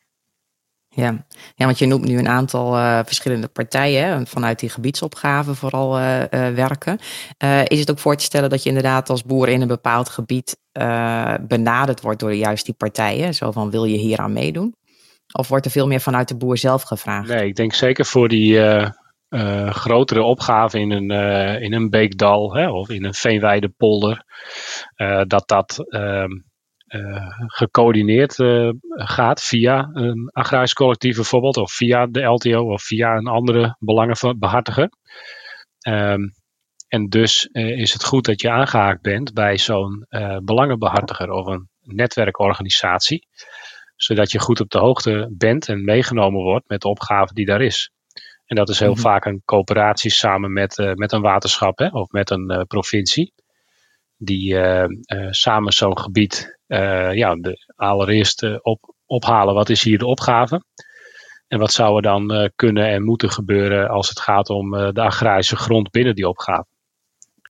Ja. 0.95 1.25
ja, 1.55 1.65
want 1.65 1.79
je 1.79 1.85
noemt 1.85 2.05
nu 2.05 2.17
een 2.17 2.27
aantal 2.27 2.77
uh, 2.77 2.99
verschillende 3.05 3.47
partijen 3.47 4.27
vanuit 4.27 4.59
die 4.59 4.69
gebiedsopgave 4.69 5.55
vooral 5.55 5.99
uh, 5.99 6.23
werken. 6.29 6.99
is 7.67 7.79
het 7.79 7.91
ook 7.91 7.99
voor 7.99 8.15
te 8.15 8.23
stellen 8.23 8.49
dat 8.49 8.63
je 8.63 8.69
inderdaad 8.69 9.09
als 9.09 9.23
boer 9.23 9.49
in 9.49 9.61
een 9.61 9.67
bepaald 9.67 10.09
gebied 10.09 10.57
benaderd 11.41 12.01
wordt 12.01 12.19
door 12.19 12.33
juist 12.33 12.65
die 12.65 12.73
partijen? 12.73 13.33
Zo 13.33 13.51
van 13.51 13.69
wil 13.69 13.83
je 13.83 13.97
hier 13.97 14.19
aan 14.19 14.33
meedoen? 14.33 14.75
Of 15.33 15.47
wordt 15.47 15.65
er 15.65 15.71
veel 15.71 15.87
meer 15.87 16.01
vanuit 16.01 16.27
de 16.27 16.37
boer 16.37 16.57
zelf 16.57 16.83
gevraagd? 16.83 17.27
Nee, 17.27 17.47
ik 17.47 17.55
denk 17.55 17.73
zeker 17.73 18.05
voor 18.05 18.27
die 18.27 18.59
grotere 19.69 20.23
opgave 20.23 20.79
in 20.79 20.91
een, 20.91 21.11
in 21.61 21.73
een 21.73 21.89
beekdal 21.89 22.55
hè, 22.55 22.69
of 22.69 22.89
in 22.89 23.03
een 23.05 23.13
veenweidepolder, 23.13 24.23
uh, 24.97 25.21
dat 25.27 25.47
dat 25.47 25.85
ehm, 25.89 26.31
gecoördineerd 27.47 28.35
gaat 28.87 29.43
via 29.43 29.89
een 29.93 30.29
agrarisch 30.33 30.73
collectief 30.73 31.15
bijvoorbeeld, 31.15 31.57
of 31.57 31.71
via 31.71 32.07
de 32.07 32.21
LTO 32.21 32.71
of 32.71 32.83
via 32.83 33.15
een 33.15 33.27
andere 33.27 33.75
belangenbehartiger. 33.79 34.89
Um, 35.87 36.33
en 36.87 37.05
dus 37.09 37.45
is 37.51 37.93
het 37.93 38.03
goed 38.03 38.25
dat 38.25 38.41
je 38.41 38.49
aangehaakt 38.49 39.01
bent 39.01 39.33
bij 39.33 39.57
zo'n 39.57 40.05
belangenbehartiger 40.43 41.31
of 41.31 41.45
een 41.45 41.69
netwerkorganisatie, 41.81 43.27
zodat 43.95 44.31
je 44.31 44.39
goed 44.39 44.59
op 44.59 44.69
de 44.69 44.79
hoogte 44.79 45.33
bent 45.37 45.67
en 45.67 45.83
meegenomen 45.83 46.41
wordt 46.41 46.69
met 46.69 46.81
de 46.81 46.87
opgave 46.87 47.33
die 47.33 47.45
daar 47.45 47.61
is. 47.61 47.91
En 48.45 48.55
dat 48.55 48.69
is 48.69 48.79
heel 48.79 48.91
mhm. 48.91 49.01
vaak 49.01 49.25
een 49.25 49.41
coöperatie 49.45 50.11
samen 50.11 50.53
met, 50.53 50.77
uh, 50.77 50.93
met 50.93 51.11
een 51.11 51.21
waterschap 51.21 51.77
hè, 51.77 51.87
of 51.87 52.11
met 52.11 52.29
een 52.29 52.65
provincie. 52.67 53.33
Die 54.17 54.55
samen 55.29 55.73
zo'n 55.73 55.99
gebied 55.99 56.59
ja, 57.13 57.35
de, 57.35 57.71
allereerst 57.75 58.61
op, 58.61 58.93
ophalen 59.05 59.53
wat 59.53 59.69
is 59.69 59.83
hier 59.83 59.97
de 59.97 60.05
opgave. 60.05 60.63
En 61.47 61.59
wat 61.59 61.71
zou 61.71 61.95
er 61.95 62.01
dan 62.01 62.51
kunnen 62.55 62.87
en 62.87 63.03
moeten 63.03 63.31
gebeuren 63.31 63.89
als 63.89 64.09
het 64.09 64.19
gaat 64.19 64.49
om 64.49 64.71
de 64.71 65.01
agrarische 65.01 65.55
grond 65.55 65.91
binnen 65.91 66.15
die 66.15 66.27
opgave. 66.27 66.65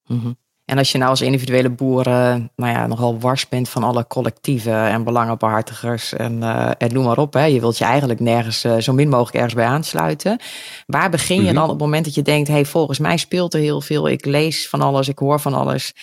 Mm 0.05 0.35
en 0.71 0.77
als 0.77 0.91
je 0.91 0.97
nou 0.97 1.09
als 1.09 1.21
individuele 1.21 1.69
boer 1.69 2.03
nou 2.05 2.49
ja, 2.55 2.87
nogal 2.87 3.19
wars 3.19 3.49
bent 3.49 3.69
van 3.69 3.83
alle 3.83 4.07
collectieven 4.07 4.87
en 4.87 5.03
belangenbehartigers 5.03 6.13
en, 6.13 6.43
en 6.77 6.93
noem 6.93 7.05
maar 7.05 7.17
op. 7.17 7.33
Hè. 7.33 7.45
Je 7.45 7.59
wilt 7.59 7.77
je 7.77 7.85
eigenlijk 7.85 8.19
nergens 8.19 8.59
zo 8.79 8.93
min 8.93 9.09
mogelijk 9.09 9.35
ergens 9.35 9.53
bij 9.53 9.65
aansluiten. 9.65 10.39
Waar 10.85 11.09
begin 11.09 11.35
je 11.35 11.41
mhm. 11.41 11.53
dan 11.53 11.63
op 11.63 11.69
het 11.69 11.79
moment 11.79 12.05
dat 12.05 12.15
je 12.15 12.21
denkt, 12.21 12.47
hey, 12.47 12.65
volgens 12.65 12.99
mij 12.99 13.17
speelt 13.17 13.53
er 13.53 13.59
heel 13.59 13.81
veel. 13.81 14.09
Ik 14.09 14.25
lees 14.25 14.69
van 14.69 14.81
alles, 14.81 15.07
ik 15.07 15.17
hoor 15.17 15.39
van 15.39 15.53
alles. 15.53 15.93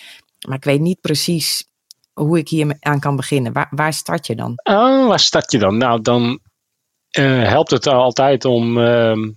Maar 0.47 0.57
ik 0.57 0.63
weet 0.63 0.79
niet 0.79 1.01
precies 1.01 1.68
hoe 2.19 2.37
ik 2.37 2.49
hier 2.49 2.77
aan 2.79 2.99
kan 2.99 3.15
beginnen. 3.15 3.53
Waar, 3.53 3.67
waar 3.69 3.93
start 3.93 4.27
je 4.27 4.35
dan? 4.35 4.53
Oh, 4.63 5.07
waar 5.07 5.19
start 5.19 5.51
je 5.51 5.57
dan? 5.57 5.77
Nou, 5.77 6.01
dan 6.01 6.39
helpt 7.09 7.71
het 7.71 7.87
altijd 7.87 8.45
om 8.45 8.77
ehm, 8.77 9.31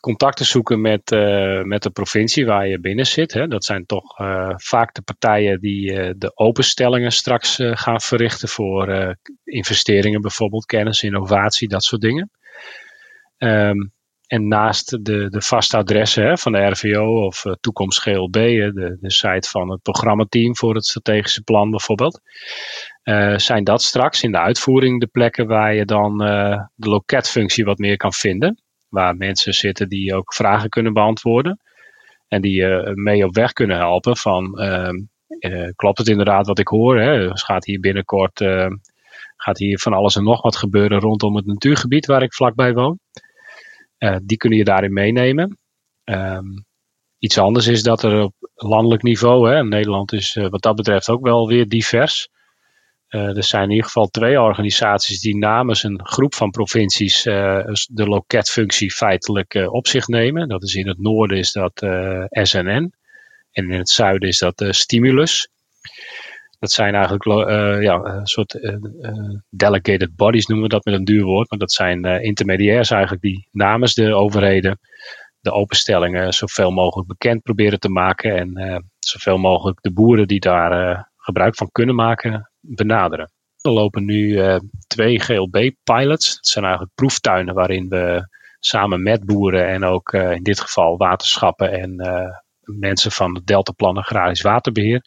contact 0.00 0.36
te 0.36 0.44
zoeken 0.44 0.80
met, 0.80 1.12
uh, 1.12 1.62
met 1.62 1.82
de 1.82 1.90
provincie 1.90 2.46
waar 2.46 2.68
je 2.68 2.80
binnen 2.80 3.06
zit. 3.06 3.32
Hè. 3.32 3.46
Dat 3.46 3.64
zijn 3.64 3.86
toch 3.86 4.18
uh, 4.18 4.52
vaak 4.56 4.94
de 4.94 5.02
partijen 5.02 5.60
die 5.60 6.16
de 6.16 6.36
openstellingen 6.36 7.12
straks 7.12 7.58
gaan 7.60 8.00
verrichten 8.00 8.48
voor 8.48 9.16
investeringen, 9.44 10.20
bijvoorbeeld 10.20 10.66
kennis, 10.66 11.02
innovatie, 11.02 11.68
dat 11.68 11.82
soort 11.82 12.00
dingen. 12.00 12.30
Um, 13.38 13.92
en 14.26 14.48
naast 14.48 15.04
de, 15.04 15.28
de 15.28 15.42
vaste 15.42 15.76
adressen 15.76 16.24
hè, 16.24 16.38
van 16.38 16.52
de 16.52 16.66
RVO 16.66 17.24
of 17.24 17.44
Toekomst 17.60 18.00
GLB, 18.00 18.32
de, 18.32 18.96
de 19.00 19.10
site 19.10 19.48
van 19.48 19.70
het 19.70 19.82
programmateam 19.82 20.56
voor 20.56 20.74
het 20.74 20.86
strategische 20.86 21.42
plan 21.42 21.70
bijvoorbeeld, 21.70 22.20
zijn 23.36 23.64
dat 23.64 23.82
straks 23.82 24.22
in 24.22 24.32
de 24.32 24.38
uitvoering 24.38 25.00
de 25.00 25.06
plekken 25.06 25.46
waar 25.46 25.74
je 25.74 25.84
dan 25.84 26.18
de 26.74 26.88
loketfunctie 26.88 27.64
wat 27.64 27.78
meer 27.78 27.96
kan 27.96 28.12
vinden 28.12 28.64
waar 28.94 29.16
mensen 29.16 29.52
zitten 29.52 29.88
die 29.88 30.14
ook 30.14 30.34
vragen 30.34 30.68
kunnen 30.68 30.92
beantwoorden. 30.92 31.60
En 32.28 32.40
die 32.40 32.52
je 32.52 32.84
uh, 32.86 32.94
mee 32.94 33.24
op 33.24 33.34
weg 33.34 33.52
kunnen 33.52 33.76
helpen 33.76 34.16
van, 34.16 34.58
ehm, 34.58 34.94
eh, 35.38 35.68
klopt 35.76 35.98
het 35.98 36.08
inderdaad 36.08 36.46
wat 36.46 36.58
ik 36.58 36.68
hoor? 36.68 37.00
Hè? 37.00 37.28
Dus 37.28 37.42
gaat 37.42 37.64
hier 37.64 37.80
binnenkort 37.80 38.40
uh, 38.40 38.66
gaat 39.36 39.58
hier 39.58 39.78
van 39.78 39.92
alles 39.92 40.16
en 40.16 40.24
nog 40.24 40.42
wat 40.42 40.56
gebeuren 40.56 41.00
rondom 41.00 41.36
het 41.36 41.46
natuurgebied 41.46 42.06
waar 42.06 42.22
ik 42.22 42.34
vlakbij 42.34 42.72
woon. 42.72 42.98
Uh, 43.98 44.16
die 44.22 44.36
kunnen 44.36 44.58
je 44.58 44.64
daarin 44.64 44.92
meenemen. 44.92 45.58
Um, 46.04 46.64
iets 47.18 47.38
anders 47.38 47.66
is 47.66 47.82
dat 47.82 48.02
er 48.02 48.22
op 48.22 48.34
landelijk 48.54 49.02
niveau, 49.02 49.50
hè, 49.50 49.64
Nederland 49.64 50.12
is 50.12 50.34
wat 50.34 50.62
dat 50.62 50.76
betreft 50.76 51.08
ook 51.08 51.22
wel 51.22 51.48
weer 51.48 51.68
divers. 51.68 52.28
Uh, 53.08 53.36
er 53.36 53.44
zijn 53.44 53.62
in 53.62 53.70
ieder 53.70 53.84
geval 53.84 54.06
twee 54.06 54.40
organisaties 54.40 55.20
die 55.20 55.36
namens 55.36 55.82
een 55.82 56.06
groep 56.06 56.34
van 56.34 56.50
provincies 56.50 57.22
de 57.22 58.04
loketfunctie 58.06 58.92
feitelijk 58.92 59.54
op 59.54 59.86
zich 59.86 60.06
nemen. 60.06 60.48
Dat 60.48 60.62
is 60.62 60.74
in 60.74 60.88
het 60.88 60.98
noorden 60.98 61.38
is 61.38 61.52
dat 61.52 61.72
SNN 62.30 62.92
en 63.50 63.70
in 63.70 63.70
het 63.70 63.88
zuiden 63.88 64.28
is 64.28 64.38
dat 64.38 64.64
Stimulus. 64.68 65.48
Dat 66.64 66.72
zijn 66.72 66.94
eigenlijk 66.94 67.24
ja, 67.82 68.00
een 68.04 68.26
soort 68.26 68.58
delegated 69.50 70.16
bodies 70.16 70.46
noemen 70.46 70.68
we 70.68 70.74
dat 70.74 70.84
met 70.84 70.94
een 70.94 71.04
duur 71.04 71.24
woord. 71.24 71.50
Maar 71.50 71.58
dat 71.58 71.72
zijn 71.72 72.04
intermediairs 72.04 72.90
eigenlijk 72.90 73.22
die 73.22 73.48
namens 73.50 73.94
de 73.94 74.14
overheden 74.14 74.78
de 75.40 75.52
openstellingen 75.52 76.32
zoveel 76.32 76.70
mogelijk 76.70 77.08
bekend 77.08 77.42
proberen 77.42 77.78
te 77.78 77.88
maken. 77.88 78.36
En 78.36 78.84
zoveel 78.98 79.38
mogelijk 79.38 79.80
de 79.80 79.92
boeren 79.92 80.28
die 80.28 80.40
daar 80.40 81.10
gebruik 81.16 81.56
van 81.56 81.68
kunnen 81.72 81.94
maken 81.94 82.50
benaderen. 82.60 83.32
We 83.60 83.70
lopen 83.70 84.04
nu 84.04 84.40
twee 84.86 85.20
GLB-pilots. 85.20 86.34
Dat 86.34 86.46
zijn 86.46 86.64
eigenlijk 86.64 86.94
proeftuinen 86.94 87.54
waarin 87.54 87.88
we 87.88 88.28
samen 88.58 89.02
met 89.02 89.24
boeren 89.24 89.68
en 89.68 89.84
ook 89.84 90.12
in 90.12 90.42
dit 90.42 90.60
geval 90.60 90.96
waterschappen 90.96 91.72
en 91.72 91.96
mensen 92.64 93.10
van 93.10 93.34
het 93.34 93.46
Deltaplan 93.46 93.98
Agrarisch 93.98 94.42
Waterbeheer 94.42 95.04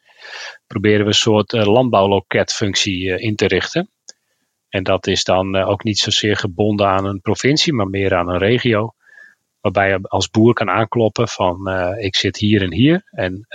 proberen 0.67 0.99
we 0.99 1.07
een 1.07 1.13
soort 1.13 1.51
landbouwloketfunctie 1.51 3.19
in 3.19 3.35
te 3.35 3.47
richten. 3.47 3.91
En 4.69 4.83
dat 4.83 5.07
is 5.07 5.23
dan 5.23 5.55
ook 5.55 5.83
niet 5.83 5.97
zozeer 5.97 6.37
gebonden 6.37 6.87
aan 6.87 7.05
een 7.05 7.21
provincie, 7.21 7.73
maar 7.73 7.87
meer 7.87 8.15
aan 8.15 8.29
een 8.29 8.37
regio. 8.37 8.91
Waarbij 9.61 9.89
je 9.89 9.99
als 10.01 10.29
boer 10.29 10.53
kan 10.53 10.69
aankloppen 10.69 11.27
van 11.27 11.67
ik 11.97 12.15
zit 12.15 12.37
hier 12.37 12.61
en 12.61 12.73
hier 12.73 13.01
en 13.09 13.47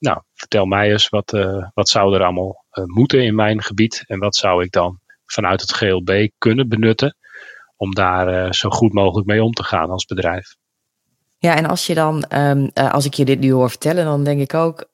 nou, 0.00 0.22
vertel 0.34 0.66
mij 0.66 0.90
eens, 0.90 1.08
wat, 1.08 1.32
uh, 1.32 1.68
wat 1.74 1.88
zou 1.88 2.14
er 2.14 2.22
allemaal 2.22 2.64
moeten 2.84 3.24
in 3.24 3.34
mijn 3.34 3.62
gebied 3.62 4.04
en 4.06 4.18
wat 4.18 4.36
zou 4.36 4.64
ik 4.64 4.70
dan 4.70 5.00
vanuit 5.26 5.60
het 5.60 5.72
GLB 5.72 6.28
kunnen 6.38 6.68
benutten 6.68 7.16
om 7.76 7.94
daar 7.94 8.54
zo 8.54 8.70
goed 8.70 8.92
mogelijk 8.92 9.26
mee 9.26 9.42
om 9.42 9.52
te 9.52 9.64
gaan 9.64 9.90
als 9.90 10.04
bedrijf. 10.04 10.56
Ja, 11.42 11.56
en 11.56 11.66
als 11.66 11.86
je 11.86 11.94
dan, 11.94 12.22
ehm, 12.22 12.68
als 12.74 13.04
ik 13.04 13.14
je 13.14 13.24
dit 13.24 13.40
nu 13.40 13.52
hoor 13.52 13.70
vertellen, 13.70 14.04
dan 14.04 14.24
denk 14.24 14.40
ik 14.40 14.54
ook, 14.54 14.88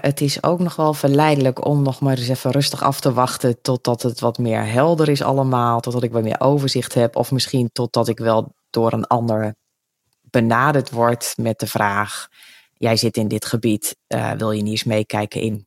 het 0.00 0.20
is 0.20 0.42
ook 0.42 0.58
nog 0.58 0.76
wel 0.76 0.94
verleidelijk 0.94 1.66
om 1.66 1.82
nog 1.82 2.00
maar 2.00 2.18
eens 2.18 2.28
even 2.28 2.50
rustig 2.50 2.82
af 2.82 3.00
te 3.00 3.12
wachten 3.12 3.60
totdat 3.62 4.02
het 4.02 4.20
wat 4.20 4.38
meer 4.38 4.66
helder 4.66 5.08
is 5.08 5.22
allemaal, 5.22 5.80
totdat 5.80 6.02
ik 6.02 6.12
wat 6.12 6.22
meer 6.22 6.40
overzicht 6.40 6.94
heb, 6.94 7.16
of 7.16 7.32
misschien 7.32 7.70
totdat 7.72 8.08
ik 8.08 8.18
wel 8.18 8.54
door 8.70 8.92
een 8.92 9.06
ander 9.06 9.54
benaderd 10.20 10.90
word 10.90 11.34
met 11.36 11.58
de 11.58 11.66
vraag: 11.66 12.28
jij 12.72 12.96
zit 12.96 13.16
in 13.16 13.28
dit 13.28 13.44
gebied, 13.44 13.96
uh, 14.14 14.32
wil 14.32 14.50
je 14.50 14.62
niet 14.62 14.70
eens 14.70 14.84
meekijken 14.84 15.40
in? 15.40 15.66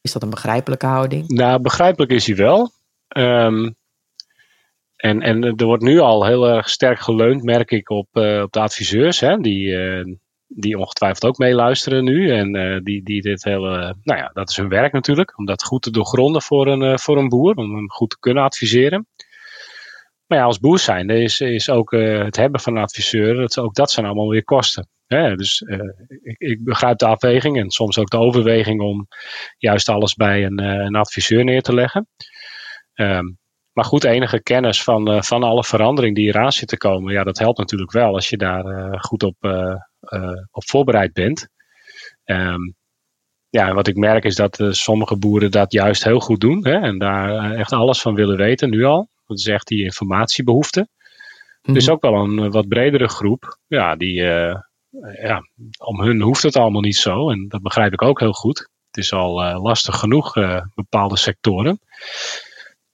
Is 0.00 0.12
dat 0.12 0.22
een 0.22 0.30
begrijpelijke 0.30 0.86
houding? 0.86 1.28
Nou, 1.28 1.60
begrijpelijk 1.60 2.10
is 2.10 2.26
hij 2.26 2.36
wel. 2.36 2.70
Um, 3.16 3.76
en, 4.98 5.22
en 5.22 5.42
er 5.42 5.64
wordt 5.64 5.82
nu 5.82 5.98
al 5.98 6.26
heel 6.26 6.48
erg 6.48 6.68
sterk 6.68 6.98
geleund, 6.98 7.42
merk 7.42 7.70
ik, 7.70 7.90
op, 7.90 8.08
uh, 8.12 8.42
op 8.42 8.52
de 8.52 8.60
adviseurs. 8.60 9.20
Hè, 9.20 9.36
die, 9.36 9.66
uh, 9.66 10.04
die 10.46 10.78
ongetwijfeld 10.78 11.24
ook 11.24 11.38
meeluisteren 11.38 12.04
nu. 12.04 12.30
En 12.30 12.56
uh, 12.56 12.80
die, 12.82 13.02
die 13.02 13.22
dit 13.22 13.44
hele. 13.44 13.96
Nou 14.02 14.20
ja, 14.20 14.30
dat 14.32 14.50
is 14.50 14.56
hun 14.56 14.68
werk 14.68 14.92
natuurlijk. 14.92 15.38
Om 15.38 15.44
dat 15.44 15.62
goed 15.62 15.82
te 15.82 15.90
doorgronden 15.90 16.42
voor 16.42 16.66
een, 16.66 16.98
voor 16.98 17.18
een 17.18 17.28
boer. 17.28 17.54
Om 17.54 17.74
hem 17.74 17.90
goed 17.90 18.10
te 18.10 18.18
kunnen 18.18 18.42
adviseren. 18.42 19.06
Maar 20.26 20.38
ja, 20.38 20.44
als 20.44 20.58
boer 20.58 20.78
zijn 20.78 21.10
is, 21.10 21.40
is 21.40 21.70
ook 21.70 21.90
het 21.90 22.36
hebben 22.36 22.60
van 22.60 22.76
een 22.76 22.82
adviseur, 22.82 23.34
dat, 23.34 23.58
ook 23.58 23.74
dat 23.74 23.90
zijn 23.90 24.06
allemaal 24.06 24.28
weer 24.28 24.44
kosten. 24.44 24.88
Dus 25.06 25.60
ik, 26.22 26.38
ik, 26.38 26.64
begrijp 26.64 26.98
de 26.98 27.06
afweging 27.06 27.58
en 27.58 27.70
soms 27.70 27.98
ook 27.98 28.10
de 28.10 28.18
overweging 28.18 28.80
om 28.80 29.08
juist 29.58 29.88
alles 29.88 30.14
bij 30.14 30.44
een, 30.44 30.58
een 30.58 30.94
adviseur 30.94 31.44
neer 31.44 31.62
te 31.62 31.74
leggen. 31.74 32.08
Um, 32.94 33.38
maar 33.78 33.86
goed, 33.86 34.04
enige 34.04 34.42
kennis 34.42 34.82
van, 34.82 35.24
van 35.24 35.42
alle 35.42 35.64
verandering 35.64 36.14
die 36.14 36.28
eraan 36.28 36.52
zit 36.52 36.68
te 36.68 36.76
komen, 36.76 37.12
ja, 37.12 37.24
dat 37.24 37.38
helpt 37.38 37.58
natuurlijk 37.58 37.92
wel 37.92 38.14
als 38.14 38.28
je 38.28 38.36
daar 38.36 38.98
goed 39.00 39.22
op, 39.22 39.36
op 40.50 40.68
voorbereid 40.68 41.12
bent. 41.12 41.48
Um, 42.24 42.74
ja, 43.50 43.74
wat 43.74 43.86
ik 43.86 43.96
merk 43.96 44.24
is 44.24 44.34
dat 44.34 44.58
sommige 44.70 45.16
boeren 45.16 45.50
dat 45.50 45.72
juist 45.72 46.04
heel 46.04 46.20
goed 46.20 46.40
doen 46.40 46.66
hè, 46.66 46.80
en 46.80 46.98
daar 46.98 47.52
echt 47.54 47.72
alles 47.72 48.00
van 48.00 48.14
willen 48.14 48.36
weten 48.36 48.70
nu 48.70 48.84
al. 48.84 49.08
Dat 49.26 49.38
is 49.38 49.46
echt 49.46 49.66
die 49.66 49.84
informatiebehoefte. 49.84 50.88
Mm 51.62 51.74
Er 51.74 51.80
is 51.80 51.90
ook 51.90 52.02
wel 52.02 52.14
een 52.14 52.38
eh, 52.38 52.50
wat 52.50 52.68
bredere 52.68 53.08
groep. 53.08 53.58
Ja, 53.66 53.96
die, 53.96 54.20
uh, 54.20 54.54
ja, 55.22 55.42
om 55.84 56.00
hun 56.00 56.20
hoeft 56.20 56.42
het 56.42 56.56
allemaal 56.56 56.80
niet 56.80 56.96
zo. 56.96 57.30
En 57.30 57.48
dat 57.48 57.62
begrijp 57.62 57.92
ik 57.92 58.02
ook 58.02 58.20
heel 58.20 58.32
goed. 58.32 58.58
Het 58.86 58.96
is 59.04 59.12
al 59.12 59.44
uh, 59.44 59.62
lastig 59.62 59.98
genoeg, 59.98 60.32
bepaalde 60.74 61.16
sectoren. 61.16 61.80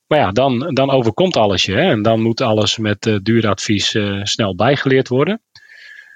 Maar 0.06 0.18
ja, 0.18 0.30
dan, 0.30 0.74
dan 0.74 0.90
overkomt 0.90 1.36
alles 1.36 1.64
je. 1.64 1.72
Hè? 1.72 1.90
En 1.90 2.02
dan 2.02 2.20
moet 2.20 2.40
alles 2.40 2.78
met 2.78 3.06
uh, 3.06 3.18
duuradvies 3.22 3.98
snel 4.22 4.54
bijgeleerd 4.54 5.08
worden. 5.08 5.42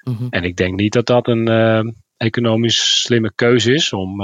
Mm 0.02 0.16
-hmm. 0.16 0.26
En 0.30 0.44
ik 0.44 0.56
denk 0.56 0.80
niet 0.80 0.92
dat 0.92 1.06
dat 1.06 1.28
een 1.28 1.94
economisch 2.16 3.00
slimme 3.00 3.32
keuze 3.34 3.72
is 3.72 3.92
om 3.92 4.22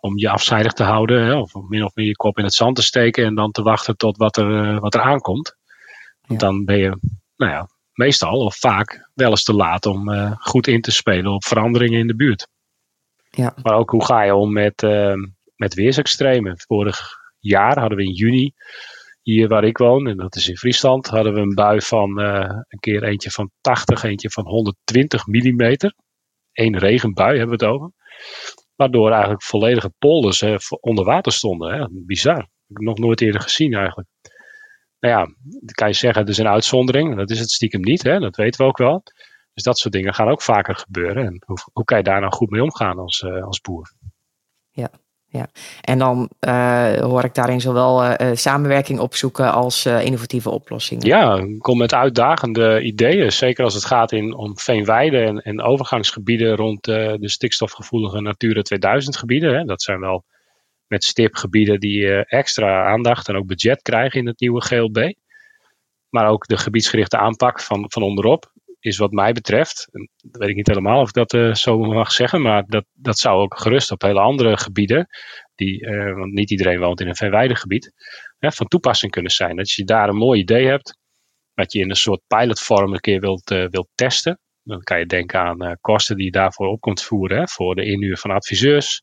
om 0.00 0.18
je 0.18 0.30
afzijdig 0.30 0.72
te 0.72 0.82
houden, 0.82 1.24
hè, 1.24 1.34
of 1.34 1.54
min 1.68 1.84
of 1.84 1.94
meer 1.94 2.06
je 2.06 2.16
kop 2.16 2.38
in 2.38 2.44
het 2.44 2.54
zand 2.54 2.76
te 2.76 2.82
steken 2.82 3.24
en 3.24 3.34
dan 3.34 3.50
te 3.50 3.62
wachten 3.62 3.96
tot 3.96 4.16
wat 4.16 4.36
er, 4.36 4.80
wat 4.80 4.94
er 4.94 5.00
aankomt. 5.00 5.56
Want 6.26 6.40
ja. 6.40 6.46
dan 6.46 6.64
ben 6.64 6.78
je, 6.78 6.98
nou 7.36 7.52
ja, 7.52 7.68
meestal 7.92 8.38
of 8.38 8.56
vaak 8.56 9.10
wel 9.14 9.30
eens 9.30 9.42
te 9.42 9.54
laat 9.54 9.86
om 9.86 10.10
goed 10.38 10.66
in 10.66 10.80
te 10.80 10.90
spelen 10.90 11.32
op 11.32 11.44
veranderingen 11.44 12.00
in 12.00 12.06
de 12.06 12.16
buurt. 12.16 12.48
Ja. 13.30 13.54
Maar 13.62 13.74
ook 13.74 13.90
hoe 13.90 14.04
ga 14.04 14.22
je 14.22 14.34
om 14.34 14.52
met, 14.52 14.86
met 15.56 15.74
weersextremen? 15.74 16.54
Vorig 16.58 17.19
jaar 17.40 17.78
hadden 17.78 17.98
we 17.98 18.04
in 18.04 18.12
juni, 18.12 18.52
hier 19.22 19.48
waar 19.48 19.64
ik 19.64 19.78
woon, 19.78 20.06
en 20.06 20.16
dat 20.16 20.36
is 20.36 20.48
in 20.48 20.56
Friesland, 20.56 21.06
hadden 21.06 21.34
we 21.34 21.40
een 21.40 21.54
bui 21.54 21.80
van 21.80 22.18
een 22.18 22.78
keer 22.80 23.02
eentje 23.02 23.30
van 23.30 23.50
80, 23.60 24.02
eentje 24.02 24.30
van 24.30 24.46
120 24.46 25.26
millimeter. 25.26 25.94
Eén 26.52 26.78
regenbui 26.78 27.38
hebben 27.38 27.58
we 27.58 27.64
het 27.64 27.74
over. 27.74 27.92
Waardoor 28.76 29.10
eigenlijk 29.10 29.42
volledige 29.42 29.92
polders 29.98 30.40
hè, 30.40 30.56
onder 30.80 31.04
water 31.04 31.32
stonden. 31.32 31.72
Hè. 31.72 31.86
Bizar. 31.90 32.48
nog 32.66 32.98
nooit 32.98 33.20
eerder 33.20 33.40
gezien 33.40 33.74
eigenlijk. 33.74 34.08
Nou 35.00 35.14
ja, 35.14 35.24
dan 35.42 35.74
kan 35.74 35.88
je 35.88 35.94
zeggen, 35.94 36.20
het 36.20 36.30
is 36.30 36.38
een 36.38 36.48
uitzondering. 36.48 37.16
Dat 37.16 37.30
is 37.30 37.38
het 37.38 37.50
stiekem 37.50 37.80
niet, 37.80 38.02
hè. 38.02 38.18
dat 38.18 38.36
weten 38.36 38.60
we 38.60 38.66
ook 38.66 38.78
wel. 38.78 39.02
Dus 39.54 39.62
dat 39.62 39.78
soort 39.78 39.94
dingen 39.94 40.14
gaan 40.14 40.28
ook 40.28 40.42
vaker 40.42 40.76
gebeuren. 40.76 41.26
En 41.26 41.42
hoe, 41.46 41.58
hoe 41.72 41.84
kan 41.84 41.98
je 41.98 42.04
daar 42.04 42.20
nou 42.20 42.32
goed 42.32 42.50
mee 42.50 42.62
omgaan 42.62 42.98
als, 42.98 43.20
uh, 43.20 43.44
als 43.44 43.60
boer? 43.60 43.92
Ja, 44.70 44.90
ja. 45.30 45.48
En 45.80 45.98
dan 45.98 46.30
uh, 46.40 46.92
hoor 46.94 47.24
ik 47.24 47.34
daarin 47.34 47.60
zowel 47.60 48.04
uh, 48.04 48.14
samenwerking 48.34 48.98
opzoeken 48.98 49.52
als 49.52 49.86
innovatieve 49.86 50.50
oplossingen. 50.50 51.06
Ja, 51.06 51.46
kom 51.58 51.78
met 51.78 51.94
uitdagende 51.94 52.82
ideeën. 52.82 53.32
Zeker 53.32 53.64
als 53.64 53.74
het 53.74 53.84
gaat 53.84 54.12
in, 54.12 54.34
om 54.34 54.58
veenweiden 54.58 55.26
en, 55.26 55.38
en 55.38 55.62
overgangsgebieden 55.62 56.56
rond 56.56 56.84
de 56.84 57.18
stikstofgevoelige 57.20 58.20
Natura 58.20 58.62
2000 58.62 59.16
gebieden. 59.16 59.54
Hè. 59.54 59.64
Dat 59.64 59.82
zijn 59.82 60.00
wel 60.00 60.24
met 60.86 61.04
stip 61.04 61.34
gebieden 61.34 61.80
die 61.80 62.24
extra 62.24 62.84
aandacht 62.84 63.28
en 63.28 63.36
ook 63.36 63.46
budget 63.46 63.82
krijgen 63.82 64.20
in 64.20 64.26
het 64.26 64.40
nieuwe 64.40 64.60
GLB. 64.60 65.12
Maar 66.08 66.28
ook 66.28 66.46
de 66.46 66.56
gebiedsgerichte 66.56 67.18
aanpak 67.18 67.60
van, 67.60 67.84
van 67.88 68.02
onderop 68.02 68.49
is 68.80 68.98
wat 68.98 69.10
mij 69.10 69.32
betreft, 69.32 69.88
weet 70.20 70.48
ik 70.48 70.54
niet 70.54 70.66
helemaal 70.66 71.00
of 71.00 71.08
ik 71.08 71.14
dat 71.14 71.32
uh, 71.32 71.54
zo 71.54 71.78
mag 71.78 72.12
zeggen, 72.12 72.42
maar 72.42 72.64
dat, 72.66 72.84
dat 72.92 73.18
zou 73.18 73.40
ook 73.40 73.58
gerust 73.58 73.90
op 73.90 74.02
hele 74.02 74.20
andere 74.20 74.56
gebieden, 74.56 75.06
die, 75.54 75.86
uh, 75.86 76.14
want 76.14 76.32
niet 76.32 76.50
iedereen 76.50 76.78
woont 76.78 77.00
in 77.00 77.08
een 77.08 77.16
verwijdergebied, 77.16 77.92
hè, 78.38 78.52
van 78.52 78.66
toepassing 78.66 79.12
kunnen 79.12 79.32
zijn. 79.32 79.56
Dat 79.56 79.70
je 79.70 79.84
daar 79.84 80.08
een 80.08 80.16
mooi 80.16 80.40
idee 80.40 80.66
hebt, 80.66 80.98
wat 81.54 81.72
je 81.72 81.80
in 81.80 81.90
een 81.90 81.96
soort 81.96 82.20
pilotvorm 82.26 82.92
een 82.92 83.00
keer 83.00 83.20
wilt, 83.20 83.50
uh, 83.50 83.66
wilt 83.68 83.88
testen. 83.94 84.40
Dan 84.62 84.82
kan 84.82 84.98
je 84.98 85.06
denken 85.06 85.40
aan 85.40 85.76
kosten 85.80 86.16
die 86.16 86.24
je 86.24 86.30
daarvoor 86.30 86.66
op 86.66 86.80
kunt 86.80 87.02
voeren, 87.02 87.38
hè, 87.38 87.48
voor 87.48 87.74
de 87.74 87.84
inhuur 87.84 88.16
van 88.16 88.30
adviseurs, 88.30 89.02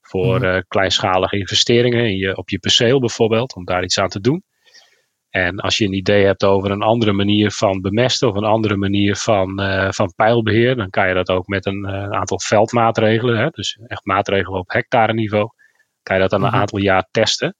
voor 0.00 0.38
mm. 0.40 0.64
kleinschalige 0.68 1.38
investeringen 1.38 2.04
in 2.04 2.16
je, 2.16 2.36
op 2.36 2.50
je 2.50 2.58
perceel 2.58 3.00
bijvoorbeeld, 3.00 3.54
om 3.54 3.64
daar 3.64 3.82
iets 3.82 3.98
aan 3.98 4.08
te 4.08 4.20
doen. 4.20 4.42
En 5.32 5.58
als 5.58 5.78
je 5.78 5.84
een 5.84 5.92
idee 5.92 6.24
hebt 6.24 6.44
over 6.44 6.70
een 6.70 6.82
andere 6.82 7.12
manier 7.12 7.50
van 7.50 7.80
bemesten 7.80 8.28
of 8.28 8.34
een 8.34 8.44
andere 8.44 8.76
manier 8.76 9.16
van, 9.16 9.60
uh, 9.60 9.90
van 9.90 10.12
pijlbeheer, 10.16 10.76
dan 10.76 10.90
kan 10.90 11.08
je 11.08 11.14
dat 11.14 11.28
ook 11.28 11.46
met 11.46 11.66
een, 11.66 11.86
uh, 11.88 12.08
aantal 12.08 12.40
veldmaatregelen, 12.40 13.38
hè, 13.38 13.48
dus 13.48 13.78
echt 13.86 14.04
maatregelen 14.04 14.58
op 14.58 14.70
hectare 14.70 15.12
niveau, 15.12 15.48
kan 16.02 16.16
je 16.16 16.22
dat 16.22 16.30
dan 16.30 16.42
een 16.42 16.48
mhm. 16.48 16.56
aantal 16.56 16.78
jaar 16.78 17.08
testen. 17.10 17.56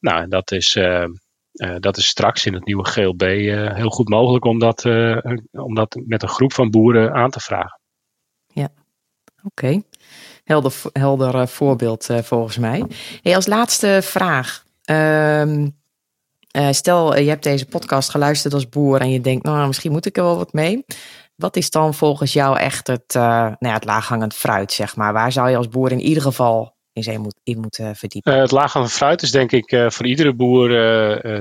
Nou, 0.00 0.22
en 0.22 0.28
dat 0.28 0.52
is, 0.52 0.76
uh, 0.76 1.04
dat 1.78 1.96
is 1.96 2.06
straks 2.06 2.46
in 2.46 2.54
het 2.54 2.64
nieuwe 2.64 2.84
GLB 2.84 3.22
heel 3.74 3.90
goed 3.90 4.08
mogelijk 4.08 4.44
om 4.44 4.58
dat, 4.58 4.84
om 5.52 5.74
dat 5.74 6.00
met 6.06 6.22
een 6.22 6.28
groep 6.28 6.52
van 6.52 6.70
boeren 6.70 7.12
aan 7.14 7.30
te 7.30 7.40
vragen. 7.40 7.80
Ja, 8.46 8.68
oké. 9.42 9.82
Helder, 10.44 10.72
helder 10.92 11.48
voorbeeld 11.48 12.08
volgens 12.22 12.58
mij. 12.58 12.84
Hey, 13.22 13.34
als 13.34 13.46
laatste 13.46 13.98
vraag. 14.02 14.64
Ehm, 14.84 15.68
uh, 16.56 16.70
stel, 16.70 17.14
eh, 17.14 17.22
je 17.22 17.28
hebt 17.28 17.42
deze 17.42 17.66
podcast 17.66 18.10
geluisterd 18.10 18.54
als 18.54 18.68
boer 18.68 19.00
en 19.00 19.10
je 19.10 19.20
denkt, 19.20 19.44
nou, 19.44 19.66
misschien 19.66 19.92
moet 19.92 20.06
ik 20.06 20.16
er 20.16 20.22
wel 20.22 20.36
wat 20.36 20.52
mee. 20.52 20.84
Wat 21.36 21.56
is 21.56 21.70
dan 21.70 21.94
volgens 21.94 22.32
jou 22.32 22.58
echt 22.58 22.86
het, 22.86 23.14
uh, 23.16 23.22
nou 23.22 23.56
ja, 23.58 23.72
het 23.72 23.84
laaghangend 23.84 24.34
fruit, 24.34 24.72
zeg 24.72 24.96
maar? 24.96 25.12
Waar 25.12 25.32
zou 25.32 25.50
je 25.50 25.56
als 25.56 25.68
boer 25.68 25.92
in 25.92 26.00
ieder 26.00 26.22
geval 26.22 26.74
in, 26.92 27.20
moet, 27.20 27.40
in 27.42 27.60
moeten 27.60 27.96
verdiepen? 27.96 28.40
Het 28.40 28.50
laaghangend 28.50 28.92
fruit 28.92 29.22
is 29.22 29.30
denk 29.30 29.52
ik 29.52 29.84
voor 29.88 30.06
iedere 30.06 30.34
boer 30.34 30.70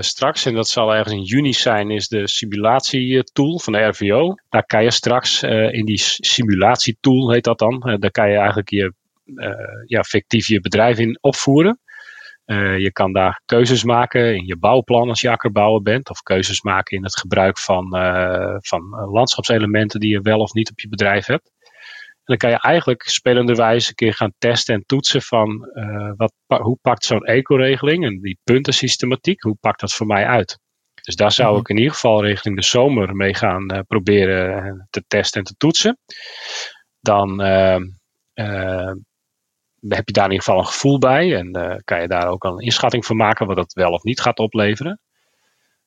straks, 0.04 0.45
en 0.45 0.54
dat 0.54 0.67
zal 0.67 0.93
ergens 0.93 1.13
in 1.13 1.23
juni 1.23 1.54
zijn, 1.54 1.91
is 1.91 2.08
de 2.08 2.28
simulatietool 2.28 3.60
van 3.60 3.73
de 3.73 3.80
RVO. 3.80 4.36
Daar 4.49 4.65
kan 4.65 4.84
je 4.84 4.91
straks 4.91 5.43
in 5.71 5.86
die 5.86 5.99
simulatietool, 6.17 7.32
heet 7.32 7.43
dat 7.43 7.60
dan, 7.60 7.97
daar 7.99 8.12
kan 8.12 8.30
je 8.30 8.38
eigenlijk 8.38 8.69
je, 8.69 8.93
ja, 9.86 10.04
fictief 10.04 10.47
je 10.47 10.62
bedrijf 10.62 10.97
in 10.97 11.17
opvoeren. 11.21 11.80
Uh, 12.45 12.77
je 12.77 12.91
kan 12.91 13.13
daar 13.13 13.41
keuzes 13.45 13.84
maken 13.84 14.36
in 14.36 14.45
je 14.45 14.58
bouwplan 14.58 15.10
als 15.10 15.21
je 15.21 15.29
akkerbouwer 15.29 15.81
bent. 15.81 16.10
Of 16.10 16.21
keuzes 16.21 16.62
maken 16.62 16.97
in 16.97 17.03
het 17.03 17.17
gebruik 17.17 17.60
van, 17.60 17.97
uh, 17.97 18.55
van 18.60 18.81
landschapselementen 19.12 19.99
die 19.99 20.10
je 20.10 20.21
wel 20.21 20.39
of 20.39 20.53
niet 20.53 20.69
op 20.69 20.79
je 20.79 20.89
bedrijf 20.89 21.25
hebt. 21.25 21.51
En 22.25 22.36
dan 22.36 22.38
kan 22.38 22.49
je 22.49 22.60
eigenlijk 22.60 23.01
spelenderwijs 23.01 23.88
een 23.88 23.95
keer 23.95 24.13
gaan 24.13 24.34
testen 24.38 24.75
en 24.75 24.84
toetsen 24.86 25.21
van 25.21 25.69
uh, 25.73 26.12
wat, 26.15 26.34
hoe 26.47 26.77
pakt 26.81 27.05
zo'n 27.05 27.25
eco-regeling 27.25 28.05
en 28.05 28.19
die 28.21 28.39
puntensystematiek, 28.43 29.41
hoe 29.41 29.58
pakt 29.60 29.79
dat 29.79 29.93
voor 29.93 30.08
mij 30.08 30.25
uit? 30.25 30.60
Dus 31.01 31.15
daar 31.15 31.31
zou 31.31 31.51
mhm. 31.51 31.60
ik 31.60 31.69
in 31.69 31.77
ieder 31.77 31.93
geval 31.93 32.25
richting 32.25 32.55
de 32.55 32.63
zomer 32.63 33.15
mee 33.15 33.34
gaan 33.34 33.84
proberen 33.88 34.88
te 34.89 35.03
testen 35.08 35.39
en 35.39 35.45
te 35.45 35.55
toetsen. 35.58 35.97
Dan 36.99 37.41
heb 39.88 40.08
je 40.08 40.13
daar 40.13 40.26
in 40.26 40.32
ieder 40.32 40.45
geval 40.45 40.60
een 40.60 40.67
gevoel 40.67 41.00
bij 41.00 41.36
en 41.36 41.58
uh, 41.58 41.76
kan 41.84 42.02
je 42.02 42.08
daar 42.08 42.28
ook 42.28 42.43
een 42.43 42.60
inschatting 42.60 43.06
van 43.06 43.15
maken 43.15 43.48
wat 43.48 43.56
dat 43.56 43.74
wel 43.74 43.91
of 43.91 44.04
niet 44.04 44.21
gaat 44.21 44.39
opleveren. 44.39 45.00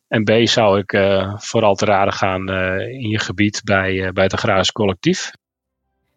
En 0.09 0.25
B 0.25 0.31
zou 0.43 0.79
ik 0.79 0.93
uh, 0.93 1.35
vooral 1.37 1.75
te 1.75 1.85
raden 1.85 2.13
gaan 2.13 2.51
uh, 2.51 2.89
in 2.89 3.09
je 3.09 3.19
gebied 3.19 3.61
bij, 3.65 4.13
bij 4.13 4.25
het 4.25 4.33
agrarisch 4.33 4.73
collectief. 4.73 5.31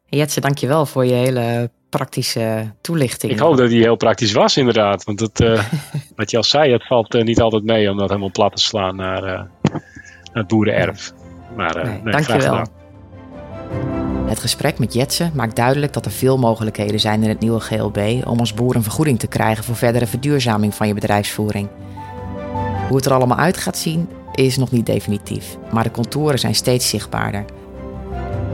Jetse, 0.05 0.41
dankjewel 0.41 0.85
voor 0.85 1.05
je 1.05 1.13
hele 1.13 1.71
praktische 1.89 2.73
toelichting. 2.81 3.31
Ik 3.31 3.39
hoop 3.39 3.57
dat 3.57 3.69
die 3.69 3.81
heel 3.81 3.95
praktisch 3.95 4.31
was, 4.31 4.57
inderdaad. 4.57 5.03
Want 5.03 5.19
het, 5.19 5.39
uh, 5.39 5.63
wat 6.15 6.31
je 6.31 6.37
al 6.37 6.43
zei, 6.43 6.71
het 6.71 6.87
valt 6.87 7.15
uh, 7.15 7.23
niet 7.23 7.41
altijd 7.41 7.63
mee 7.63 7.89
om 7.89 7.97
dat 7.97 8.09
helemaal 8.09 8.31
plat 8.31 8.55
te 8.55 8.61
slaan 8.61 8.95
naar, 8.95 9.23
uh, 9.23 9.41
het 10.33 10.47
boerenerf. 10.47 11.11
Maar 11.55 11.83
nee, 11.83 12.01
nee, 12.01 12.11
dankjewel. 12.11 12.79
Het 14.25 14.39
gesprek 14.39 14.79
met 14.79 14.93
Jetsen 14.93 15.31
maakt 15.33 15.55
duidelijk 15.55 15.93
dat 15.93 16.05
er 16.05 16.11
veel 16.11 16.37
mogelijkheden 16.37 16.99
zijn 16.99 17.23
in 17.23 17.29
het 17.29 17.39
nieuwe 17.39 17.59
GLB 17.59 18.27
om 18.27 18.39
als 18.39 18.53
boer 18.53 18.75
een 18.75 18.83
vergoeding 18.83 19.19
te 19.19 19.27
krijgen 19.27 19.63
voor 19.63 19.75
verdere 19.75 20.07
verduurzaming 20.07 20.75
van 20.75 20.87
je 20.87 20.93
bedrijfsvoering. 20.93 21.67
Hoe 22.87 22.95
het 22.95 23.05
er 23.05 23.13
allemaal 23.13 23.37
uit 23.37 23.57
gaat 23.57 23.77
zien 23.77 24.09
is 24.31 24.57
nog 24.57 24.71
niet 24.71 24.85
definitief, 24.85 25.57
maar 25.71 25.83
de 25.83 25.91
contouren 25.91 26.39
zijn 26.39 26.55
steeds 26.55 26.89
zichtbaarder. 26.89 27.45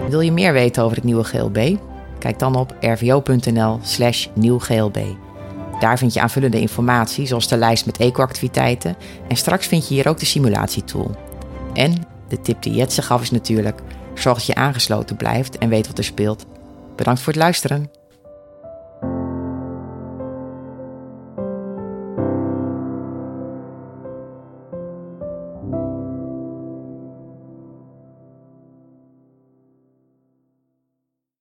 Wil 0.09 0.19
je 0.19 0.31
meer 0.31 0.53
weten 0.53 0.83
over 0.83 0.95
het 0.95 1.05
nieuwe 1.05 1.23
GLB? 1.23 1.75
Kijk 2.19 2.39
dan 2.39 2.55
op 2.55 2.75
rvo.nl/slash 2.81 4.27
nieuwglb. 4.33 4.97
Daar 5.79 5.97
vind 5.97 6.13
je 6.13 6.21
aanvullende 6.21 6.59
informatie, 6.59 7.25
zoals 7.25 7.47
de 7.47 7.57
lijst 7.57 7.85
met 7.85 7.97
eco-activiteiten. 7.97 8.95
En 9.27 9.35
straks 9.35 9.67
vind 9.67 9.87
je 9.87 9.93
hier 9.93 10.07
ook 10.07 10.19
de 10.19 10.25
simulatietool. 10.25 11.11
En 11.73 12.05
de 12.27 12.41
tip 12.41 12.61
die 12.61 12.73
Jetse 12.73 13.01
gaf 13.01 13.21
is 13.21 13.31
natuurlijk: 13.31 13.81
zorg 14.19 14.37
dat 14.37 14.45
je 14.45 14.55
aangesloten 14.55 15.15
blijft 15.15 15.57
en 15.57 15.69
weet 15.69 15.87
wat 15.87 15.97
er 15.97 16.03
speelt. 16.03 16.45
Bedankt 16.95 17.21
voor 17.21 17.33
het 17.33 17.41
luisteren. 17.41 17.91